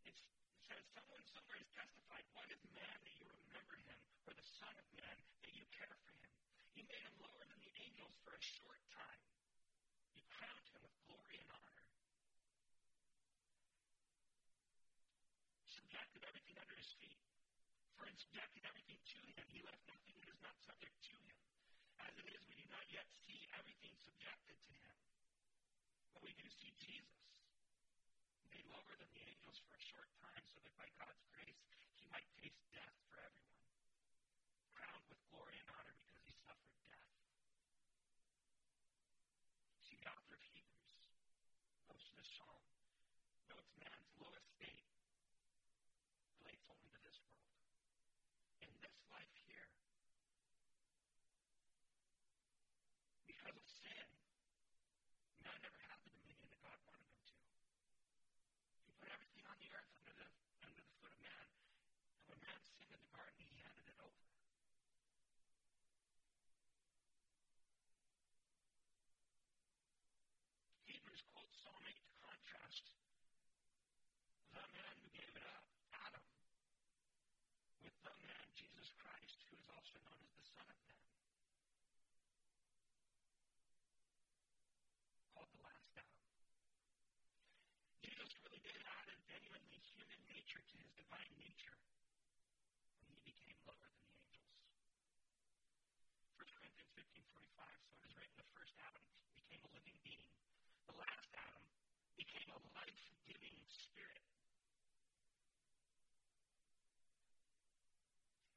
2, 0.06 0.10
it 0.10 0.64
says, 0.64 0.84
Someone 0.96 1.24
somewhere 1.28 1.60
has 1.60 1.70
testified, 1.76 2.26
What 2.32 2.48
is 2.48 2.62
man 2.72 2.98
that 3.04 3.16
you 3.20 3.28
remember 3.28 3.76
him, 3.84 4.00
or 4.28 4.34
the 4.34 4.48
Son 4.60 4.72
of 4.72 4.88
Man 4.96 5.18
that 5.44 5.54
you 5.54 5.66
care 5.76 5.92
for 6.06 6.14
him? 6.24 6.32
You 6.80 6.84
made 6.88 7.04
him 7.04 7.16
lower 7.20 7.44
than 7.44 7.60
the 7.60 7.74
angels 7.84 8.16
for 8.24 8.32
a 8.32 8.44
short 8.44 8.80
time. 8.96 9.22
You 10.16 10.24
crowned 10.32 10.68
him 10.72 10.82
with 10.84 10.96
glory 11.04 11.36
and 11.44 11.50
honor. 11.52 11.84
Subjected 15.68 16.22
everything 16.24 16.56
under 16.60 16.76
his 16.80 16.92
feet. 17.00 17.20
For 18.00 18.08
in 18.08 18.16
subjecting 18.16 18.64
everything 18.64 19.00
to 19.00 19.20
him, 19.36 19.46
he 19.52 19.60
left 19.68 19.84
nothing 19.86 20.16
that 20.24 20.30
is 20.32 20.40
not 20.40 20.56
subject 20.64 20.96
to 21.12 21.16
him. 21.28 21.40
As 22.00 22.14
it 22.16 22.28
is, 22.32 22.42
we 22.48 22.56
do 22.56 22.68
not 22.72 22.88
yet 22.90 23.08
see 23.28 23.44
everything 23.52 23.94
subjected 24.00 24.56
to 24.56 24.74
him. 24.80 24.96
But 26.16 26.24
we 26.24 26.32
do 26.40 26.48
see 26.48 26.72
Jesus, 26.80 27.29
lower 28.70 28.94
than 28.98 29.10
the 29.14 29.24
angels 29.26 29.58
for 29.66 29.74
a 29.76 29.84
short 29.84 30.10
time, 30.22 30.44
so 30.50 30.58
that 30.62 30.74
by 30.78 30.88
God's 31.02 31.22
grace 31.34 31.60
he 31.98 32.06
might 32.14 32.28
taste 32.40 32.62
death 32.72 32.96
for 33.10 33.18
everyone, 33.22 33.66
crowned 34.74 35.06
with 35.10 35.22
glory 35.34 35.58
and 35.58 35.70
honor 35.74 35.96
because 35.98 36.24
he 36.26 36.34
suffered 36.46 36.78
death. 36.88 37.10
See, 39.84 39.98
the 40.00 40.08
author 40.10 40.38
of 40.38 40.44
Hebrews 40.54 41.06
goes 41.90 42.04
to 42.10 42.14
this 42.16 42.30
psalm, 42.38 42.64
though 43.50 43.60
it's 43.60 43.74
man's 43.82 44.10
lowest 44.22 44.48
state, 44.56 44.86
relates 46.40 46.66
only 46.70 46.90
to 46.94 47.02
this 47.04 47.18
world. 47.26 47.50
In 48.62 48.72
this 48.84 48.96
life 49.10 49.34
here, 49.50 49.70
because 53.26 53.56
of 53.58 53.66
sin, 53.66 54.08
man 55.44 55.58
never 55.64 55.80
had 55.90 56.00
the 56.06 56.12
dominion 56.14 56.48
that 56.54 56.62
God 56.62 56.80
wanted 56.86 57.08
him 57.10 57.24
to. 57.26 57.38
He 58.86 58.92
put 59.00 59.10
everything 59.10 59.46
on 59.48 59.58
the 59.60 59.70
earth 59.74 59.92
under 60.00 60.14
the 60.16 60.28
under 60.66 60.82
the 60.84 60.94
foot 61.00 61.12
of 61.14 61.20
man, 61.24 61.48
and 61.50 62.26
when 62.30 62.40
man 62.44 62.60
sinned 62.76 62.92
in 62.94 63.02
the 63.02 63.12
garden, 63.16 63.40
he 63.42 63.56
handed 63.64 63.86
it 63.90 63.98
over. 64.04 64.26
Hebrews 70.86 71.24
quotes 71.34 71.56
Psalm 71.64 71.82
8 71.86 71.96
to 71.96 72.14
contrast 72.22 72.86
the 74.54 74.66
man 74.74 74.94
who 75.02 75.10
gave 75.16 75.34
it 75.38 75.46
up, 75.46 75.66
Adam, 75.96 76.26
with 77.86 77.96
the 78.04 78.14
man, 78.26 78.46
Jesus 78.58 78.90
Christ, 79.00 79.38
who 79.50 79.56
is 79.58 79.70
also 79.70 79.96
known 80.06 80.20
as 80.26 80.34
the 80.36 80.46
Son 80.54 80.66
of 80.68 80.78
Man. 80.86 81.06
Called 85.34 85.52
the 85.56 85.62
last 85.64 85.88
Adam. 85.96 86.20
Jesus 88.04 88.30
really 88.44 88.62
did 88.66 88.80
add 88.84 89.08
a 89.10 89.18
genuinely 89.30 89.80
human 89.94 90.22
nature 90.28 90.62
to 90.62 90.76
his 90.84 90.99
divine 91.10 91.42
nature 91.42 91.74
when 93.02 93.10
he 93.10 93.18
became 93.26 93.58
lower 93.66 93.90
than 93.98 94.06
the 94.14 94.30
angels. 94.30 94.62
1 96.38 96.46
Corinthians 96.54 96.94
15.45, 97.34 97.66
so 97.82 97.98
it 97.98 98.14
is 98.14 98.14
written, 98.14 98.38
the 98.38 98.46
first 98.54 98.78
Adam 98.78 99.02
became 99.34 99.58
a 99.66 99.72
living 99.74 99.98
being. 100.06 100.30
The 100.86 101.02
last 101.02 101.34
Adam 101.34 101.66
became 102.14 102.46
a 102.54 102.62
life-giving 102.78 103.58
spirit. 103.74 104.22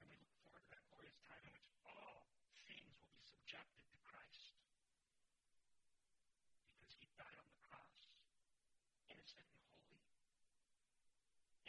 And 0.05 0.13
we 0.13 0.21
look 0.21 0.37
forward 0.45 0.61
to 0.61 0.71
that 0.77 0.85
glorious 0.93 1.17
time 1.25 1.41
in 1.49 1.57
which 1.57 1.73
all 1.89 2.29
things 2.69 2.93
will 3.01 3.17
be 3.17 3.25
subjected 3.25 3.81
to 3.81 3.99
Christ. 4.05 4.61
Because 6.77 7.01
he 7.01 7.09
died 7.17 7.33
on 7.41 7.49
the 7.49 7.65
cross, 7.65 8.13
innocent 9.09 9.49
and 9.49 9.65
holy, 9.73 10.05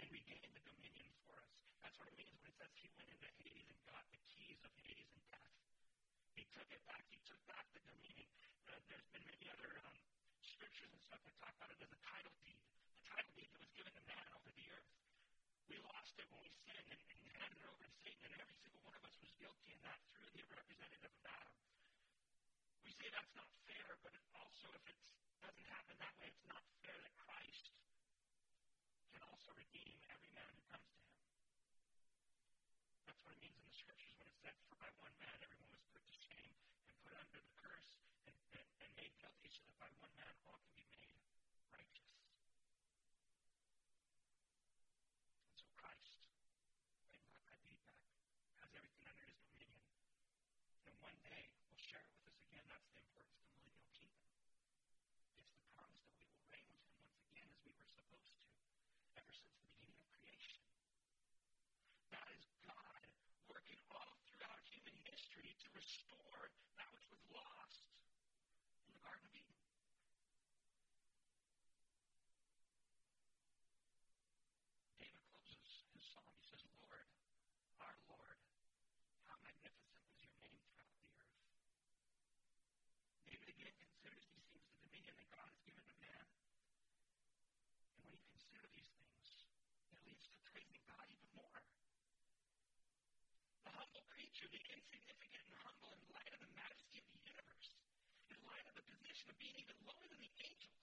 and 0.03 0.11
regained 0.11 0.51
the 0.51 0.59
dominion 0.67 1.07
for 1.23 1.39
us. 1.39 1.72
That's 1.83 1.99
what 1.99 2.07
it 2.07 2.15
means 2.15 2.31
when 2.39 2.47
it 2.47 2.55
says 2.55 2.71
he 2.79 2.87
went 2.95 3.11
into 3.11 3.27
Hades 3.43 3.67
and 3.67 3.79
got 3.91 4.07
the 4.09 4.19
keys 4.31 4.59
of 4.63 4.71
Hades 4.79 5.11
and 5.11 5.23
death. 5.27 5.51
He 6.39 6.47
took 6.55 6.69
it 6.71 6.79
back. 6.87 7.03
He 7.11 7.19
took 7.27 7.43
back 7.45 7.67
the 7.75 7.83
dominion. 7.83 8.31
Uh, 8.71 8.79
there's 8.87 9.05
been 9.11 9.27
many 9.27 9.51
other 9.51 9.69
um, 9.83 9.99
scriptures 10.39 10.89
and 10.95 11.03
stuff 11.03 11.19
that 11.27 11.35
talk 11.43 11.51
about 11.59 11.75
it 11.75 11.83
as 11.83 11.91
a 11.91 11.99
title 12.07 12.31
deed. 12.47 12.63
The 13.03 13.05
title 13.11 13.33
deed 13.35 13.51
that 13.51 13.59
was 13.59 13.73
given 13.75 13.91
to 13.91 14.03
man 14.07 14.27
over 14.31 14.47
the 14.55 14.65
earth. 14.71 14.91
We 15.67 15.75
lost 15.83 16.15
it 16.15 16.25
when 16.31 16.39
we 16.39 16.51
sinned 16.63 16.87
and, 16.87 17.01
and 17.03 17.19
handed 17.35 17.59
it 17.59 17.67
over 17.67 17.83
to 17.83 17.91
Satan, 17.99 18.31
and 18.31 18.39
every 18.39 18.57
single 18.63 18.81
one 18.87 18.95
of 18.95 19.03
us 19.03 19.15
was 19.19 19.31
guilty 19.35 19.75
in 19.75 19.79
that 19.83 19.99
through 20.15 20.31
the 20.39 20.47
representative 20.55 21.11
of 21.11 21.25
Adam. 21.27 21.55
We 22.87 22.95
say 22.95 23.11
that's 23.11 23.35
not 23.35 23.51
fair, 23.67 23.99
but 24.07 24.15
also, 24.39 24.71
if 24.71 24.83
it 24.87 24.97
doesn't 25.43 25.67
happen 25.67 25.99
that 25.99 26.15
way, 26.23 26.31
it's 26.31 26.47
not 26.47 26.63
fair 26.79 26.95
that 26.95 27.13
Christ 27.19 27.75
can 29.11 29.21
also 29.27 29.51
redeem 29.59 29.99
every 30.07 30.31
man 30.31 30.47
who 30.55 30.63
comes 30.71 30.87
to 30.95 31.02
what 33.85 33.95
the 33.95 34.07
scriptures 34.07 34.15
when 34.19 34.27
it 34.31 34.39
said, 34.43 34.55
For 34.69 34.75
by 34.79 34.89
one 35.03 35.15
man 35.19 35.52
to 94.43 94.51
be 94.51 94.59
insignificant 94.75 95.39
and 95.47 95.55
humble 95.63 95.95
in 95.95 96.03
light 96.11 96.27
of 96.35 96.43
the 96.43 96.51
majesty 96.51 96.99
of 96.99 97.07
the 97.15 97.23
universe, 97.31 97.71
in 98.27 98.35
light 98.43 98.67
of 98.67 98.75
the 98.75 98.83
position 98.83 99.31
of 99.31 99.39
being 99.39 99.55
even 99.55 99.77
lower 99.87 100.03
than 100.11 100.19
the 100.19 100.33
angels. 100.43 100.82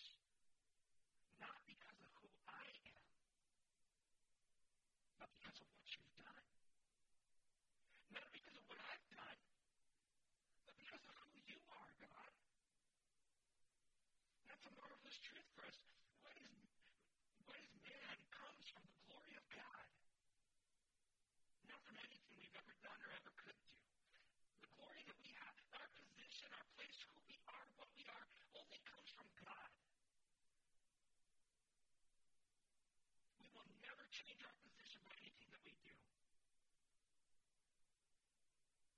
change 34.21 34.43
our 34.45 34.53
position 34.61 35.01
by 35.05 35.15
anything 35.17 35.49
that 35.49 35.61
we 35.65 35.73
do. 35.81 35.93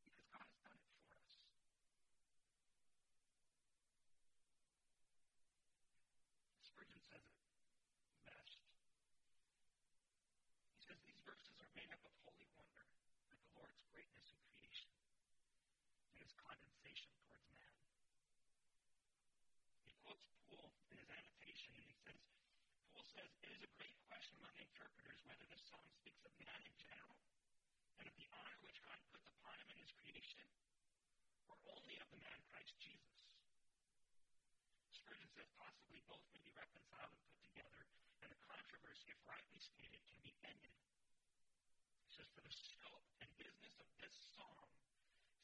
Because 0.04 0.28
God 0.34 0.44
has 0.44 0.60
done 0.68 0.76
it 0.76 0.88
for 0.92 1.08
us. 1.16 1.32
Spurgeon 6.68 7.00
says 7.08 7.24
it 7.24 7.40
best. 8.28 8.60
He 10.74 10.82
says 10.84 11.00
these 11.08 11.22
verses 11.24 11.56
are 11.64 11.72
made 11.78 11.92
up 11.96 12.04
of 12.04 12.12
holy 12.28 12.48
wonder 12.60 12.84
at 13.32 13.40
the 13.40 13.52
Lord's 13.56 13.80
greatness 13.96 14.28
in 14.34 14.40
creation 14.52 14.92
and 16.12 16.20
his 16.20 16.36
condensation 16.36 17.12
towards 17.24 17.48
man. 17.56 17.78
He 19.88 19.94
quotes 20.04 20.28
Poole 20.52 20.74
in 20.92 20.98
his 21.00 21.08
annotation, 21.08 21.72
and 21.80 21.86
he 21.88 21.96
says, 22.04 22.20
Poole 22.92 23.08
says, 23.16 23.32
it 23.44 23.52
is 23.56 23.62
a 23.64 23.72
great 23.80 23.93
question 24.24 24.40
among 24.40 24.56
interpreters 24.56 25.20
whether 25.28 25.44
this 25.52 25.60
psalm 25.68 25.84
speaks 26.00 26.24
of 26.24 26.32
man 26.40 26.56
in 26.64 26.72
general 26.80 27.20
and 28.00 28.08
of 28.08 28.16
the 28.16 28.24
honor 28.32 28.56
which 28.64 28.80
God 28.80 28.96
puts 29.12 29.28
upon 29.28 29.52
him 29.60 29.68
in 29.76 29.84
his 29.84 29.92
creation, 30.00 30.48
or 31.52 31.60
only 31.76 32.00
of 32.00 32.08
the 32.08 32.24
man 32.24 32.40
Christ 32.48 32.72
Jesus. 32.80 33.20
Spurgeon 34.96 35.28
says 35.28 35.52
possibly 35.60 36.00
both 36.08 36.24
may 36.32 36.40
be 36.40 36.56
reconciled 36.56 37.12
and 37.12 37.20
put 37.28 37.36
together, 37.44 37.84
and 38.24 38.32
the 38.32 38.40
controversy, 38.48 39.12
if 39.12 39.20
rightly 39.28 39.60
stated, 39.60 40.00
can 40.08 40.24
be 40.24 40.32
ended. 40.48 40.72
He 42.08 42.16
says, 42.16 42.32
For 42.32 42.48
the 42.48 42.56
scope 42.56 43.04
and 43.20 43.28
business 43.36 43.76
of 43.76 43.92
this 44.00 44.16
psalm 44.40 44.72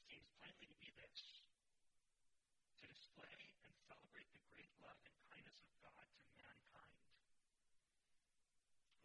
seems 0.07 0.23
plainly 0.39 0.71
to 0.71 0.77
be 0.79 0.87
this 0.95 1.43
to 2.79 2.87
display 2.87 3.43
and 3.59 3.75
celebrate 3.91 4.31
the 4.31 4.39
great 4.55 4.71
love 4.79 5.03
and 5.03 5.19
kindness 5.27 5.59
of 5.67 5.71
God 5.83 6.07
to 6.15 6.23
mankind, 6.39 6.95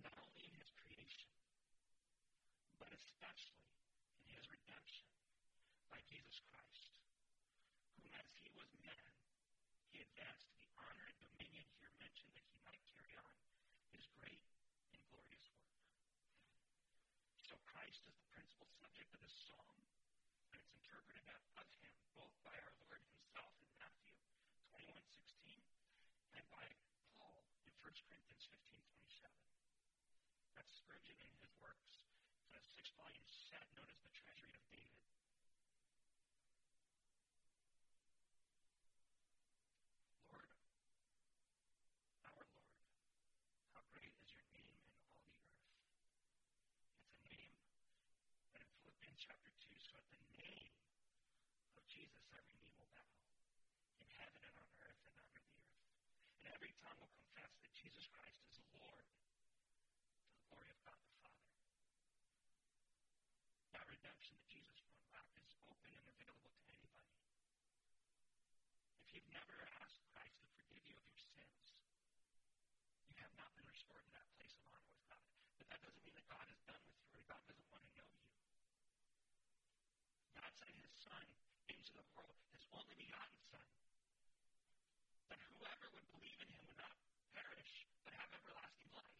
not 0.04 0.20
only 0.20 0.44
in 0.44 0.52
his 0.60 0.68
creation, 0.76 1.32
but 2.76 2.92
especially 2.92 3.72
in 4.20 4.28
his 4.36 4.44
redemption 4.52 5.08
by 5.94 6.02
Jesus 6.10 6.42
Christ, 6.50 6.90
whom 7.94 8.10
as 8.18 8.26
he 8.42 8.50
was 8.58 8.66
man, 8.82 9.14
he 9.94 10.02
advanced 10.02 10.50
to 10.50 10.58
the 10.58 10.66
honor 10.74 11.06
and 11.06 11.14
dominion 11.22 11.62
here 11.78 11.94
mentioned 12.02 12.34
that 12.34 12.42
he 12.50 12.58
might 12.66 12.82
carry 12.90 13.14
on 13.14 13.30
his 13.94 14.02
great 14.18 14.42
and 14.90 14.98
glorious 15.06 15.46
work. 15.54 15.78
So 17.46 17.54
Christ 17.70 18.02
is 18.10 18.18
the 18.18 18.26
principal 18.34 18.66
subject 18.74 19.06
of 19.14 19.22
this 19.22 19.38
psalm, 19.46 19.78
and 20.50 20.58
it's 20.58 20.74
interpreted 20.74 21.22
of 21.30 21.70
him 21.78 21.94
both 22.18 22.34
by 22.42 22.58
our 22.58 22.74
Lord 22.82 22.98
himself 22.98 23.54
in 23.62 23.70
Matthew 23.78 24.18
21:16 24.74 25.62
and 26.34 26.42
by 26.50 26.66
Paul 27.22 27.46
in 27.62 27.72
1 27.78 28.02
Corinthians 28.10 28.42
15:27. 28.50 29.30
That's 30.58 30.74
Spurgeon 30.74 31.22
in 31.22 31.30
his 31.38 31.54
works, 31.62 32.02
a 32.50 32.58
six-volume 32.74 33.30
set 33.30 33.62
known 33.78 33.86
as 33.86 34.02
the 34.02 34.10
Treasury 34.10 34.58
of 34.58 34.66
David. 34.74 34.98
Lord, 40.30 40.50
our 42.24 42.34
Lord, 42.34 42.50
how 43.74 43.82
great 43.94 44.14
is 44.18 44.30
your 44.34 44.46
name 44.54 44.70
in 44.74 44.82
all 44.90 45.06
the 45.06 45.18
earth. 45.22 45.46
It's 46.90 47.10
a 47.10 47.28
name 47.30 47.54
that 48.54 48.62
in 48.62 48.70
Philippians 48.82 49.20
chapter 49.20 49.50
2, 49.62 49.74
so 49.78 49.98
at 49.98 50.06
the 50.10 50.22
name 50.38 50.74
of 51.78 51.84
Jesus, 51.90 52.22
every 52.34 52.56
knee 52.62 52.74
will 52.78 52.90
bow 52.94 53.14
in 54.00 54.08
heaven 54.18 54.40
and 54.42 54.54
on 54.58 54.70
earth 54.82 55.02
and 55.06 55.14
under 55.18 55.38
the 55.38 55.54
earth. 55.54 55.86
And 56.48 56.53
every 56.64 56.80
tongue 56.80 56.96
will 56.96 57.12
confess 57.12 57.52
that 57.60 57.76
Jesus 57.76 58.08
Christ 58.08 58.40
is 58.48 58.56
Lord 58.80 59.04
to 59.04 60.32
the 60.32 60.40
glory 60.48 60.72
of 60.72 60.80
God 60.80 60.96
the 60.96 61.12
Father. 61.20 61.44
That 63.76 63.84
redemption 63.84 64.32
that 64.40 64.48
Jesus 64.48 64.80
brought 64.88 65.04
back 65.12 65.28
is 65.44 65.52
open 65.60 65.92
and 65.92 66.08
available 66.08 66.48
to 66.56 66.64
anybody. 66.72 67.20
If 69.04 69.12
you've 69.12 69.28
never 69.28 69.60
asked 69.76 70.08
Christ 70.08 70.40
to 70.40 70.48
forgive 70.56 70.88
you 70.88 70.96
of 70.96 71.04
your 71.04 71.20
sins, 71.36 71.76
you 73.12 73.20
have 73.20 73.36
not 73.36 73.52
been 73.60 73.68
restored 73.68 74.08
to 74.08 74.12
that 74.16 74.24
place 74.40 74.56
of 74.56 74.64
honor 74.72 74.88
with 74.88 75.04
God. 75.04 75.20
But 75.60 75.68
that 75.68 75.84
doesn't 75.84 76.00
mean 76.00 76.16
that 76.16 76.32
God 76.32 76.48
is 76.48 76.64
done 76.64 76.80
with 76.80 76.96
you 77.04 77.12
or 77.12 77.28
God 77.28 77.44
doesn't 77.44 77.68
want 77.68 77.84
to 77.84 77.92
know 77.92 78.08
you. 78.08 78.32
God 80.40 80.48
sent 80.56 80.72
his 80.80 80.96
Son 80.96 81.28
into 81.68 81.92
the 81.92 82.08
world, 82.16 82.40
his 82.56 82.64
only 82.72 82.96
begotten 82.96 83.36
Son, 83.52 83.68
that 85.28 85.40
whoever 85.52 85.92
would 85.92 86.08
believe 86.14 86.40
in 86.40 86.48
him 86.54 86.62
would 86.68 86.78
not 86.78 86.94
perish, 87.34 87.88
but 88.06 88.14
have 88.14 88.30
everlasting 88.30 88.86
life. 88.94 89.18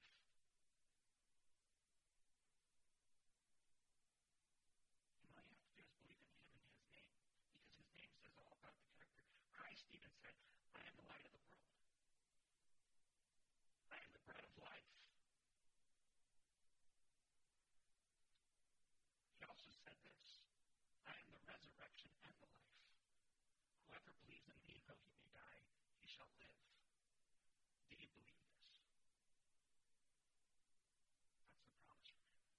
And 5.25 5.35
all 5.35 5.43
you 5.43 5.59
have 5.59 5.67
to 5.67 5.75
do 5.75 5.83
is 5.83 5.91
believe 5.99 6.23
in 6.23 6.31
him 6.31 6.55
and 6.55 6.63
his 6.71 6.79
name, 6.87 7.11
because 7.59 7.75
his 7.75 7.91
name 7.99 8.15
says 8.15 8.37
all 8.39 8.55
about 8.55 8.79
the 8.79 8.87
character. 8.95 9.27
Christ 9.51 9.91
even 9.91 10.13
said, 10.23 10.37
I 10.79 10.87
am 10.87 10.95
the 10.95 11.07
light 11.11 11.25
of 11.27 11.35
the 11.35 11.43
world. 11.43 11.67
I 13.91 13.99
am 13.99 14.11
the 14.15 14.23
bread 14.29 14.45
of 14.47 14.55
life. 14.63 14.91
He 19.35 19.43
also 19.51 19.71
said 19.83 19.99
this 20.07 20.39
I 21.11 21.19
am 21.19 21.29
the 21.35 21.43
resurrection 21.51 22.15
and 22.23 22.35
the 22.39 22.49
life. 22.55 22.79
Whoever 23.91 24.15
believes 24.23 24.47
in 24.47 24.61
me, 24.71 24.79
though 24.87 25.01
he 25.03 25.11
may 25.19 25.27
die, 25.35 25.61
he 26.04 26.04
shall 26.15 26.31
live. 26.39 26.55
Do 27.91 27.99
you 27.99 28.07
believe 28.15 28.39
this? 28.47 28.71
That's 31.19 31.67
the 31.67 31.83
promise 31.83 32.07
from 32.15 32.23
him. 32.31 32.55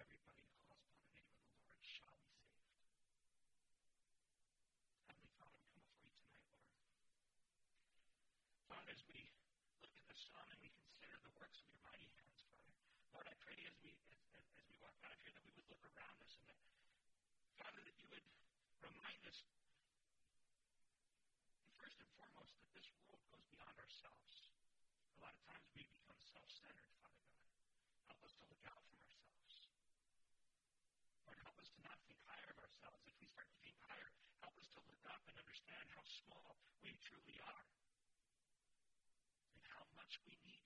Everybody 0.00 0.40
who 0.48 0.56
calls 0.64 0.80
upon 0.88 1.04
the 1.04 1.20
name 1.20 1.28
of 1.28 1.36
the 1.36 1.52
Lord 1.60 1.84
shall 1.84 2.16
be 2.16 2.32
saved. 2.32 2.80
Heavenly 5.04 5.36
Father, 5.36 5.60
we 5.60 5.68
come 5.68 5.84
before 5.84 6.08
you 6.08 6.24
tonight, 6.24 6.48
Lord. 6.48 6.64
Father, 8.72 8.96
as 8.96 9.04
we 9.04 9.20
look 9.84 9.92
at 10.00 10.06
the 10.08 10.16
psalm 10.16 10.48
and 10.48 10.60
we 10.64 10.72
consider 10.80 11.20
the 11.20 11.32
works 11.36 11.60
of 11.60 11.68
your 11.68 11.84
mighty 11.84 12.08
hands, 12.16 12.40
Father, 12.48 12.72
Lord, 13.12 13.28
I 13.28 13.36
pray 13.44 13.60
as 13.68 13.76
we 13.84 13.92
as, 14.08 14.24
as, 14.32 14.48
as 14.56 14.64
we 14.64 14.80
walk 14.80 14.96
out 15.04 15.12
of 15.12 15.20
here 15.20 15.36
that 15.36 15.44
we 15.44 15.52
would 15.60 15.68
look 15.68 15.84
around 15.92 16.16
us 16.24 16.32
and 16.40 16.48
that, 16.48 16.56
Father, 17.60 17.84
that 17.84 17.96
you 18.00 18.08
would 18.08 18.24
remind 18.80 19.20
us 19.28 19.44
foremost 22.50 22.74
that 22.74 22.82
this 22.82 22.90
world 23.06 23.22
goes 23.30 23.46
beyond 23.54 23.76
ourselves. 23.78 24.50
A 25.14 25.18
lot 25.22 25.34
of 25.38 25.42
times 25.46 25.66
we 25.70 25.86
become 25.86 26.18
self-centered, 26.18 26.90
Father 26.98 27.22
God. 27.30 27.46
Help 28.10 28.20
us 28.26 28.34
to 28.34 28.44
look 28.50 28.64
out 28.66 28.82
from 28.90 28.98
ourselves. 29.06 29.70
Lord, 31.26 31.38
help 31.46 31.58
us 31.62 31.70
to 31.70 31.80
not 31.86 31.98
think 32.10 32.18
higher 32.26 32.50
of 32.50 32.58
ourselves. 32.58 33.06
If 33.06 33.14
we 33.22 33.26
start 33.30 33.46
to 33.46 33.58
think 33.62 33.78
higher, 33.86 34.10
help 34.42 34.54
us 34.58 34.66
to 34.74 34.80
look 34.82 35.04
up 35.06 35.22
and 35.30 35.36
understand 35.38 35.86
how 35.94 36.02
small 36.02 36.58
we 36.82 36.90
truly 36.98 37.38
are 37.46 37.66
and 39.54 39.62
how 39.70 39.86
much 39.94 40.18
we 40.26 40.34
need 40.42 40.59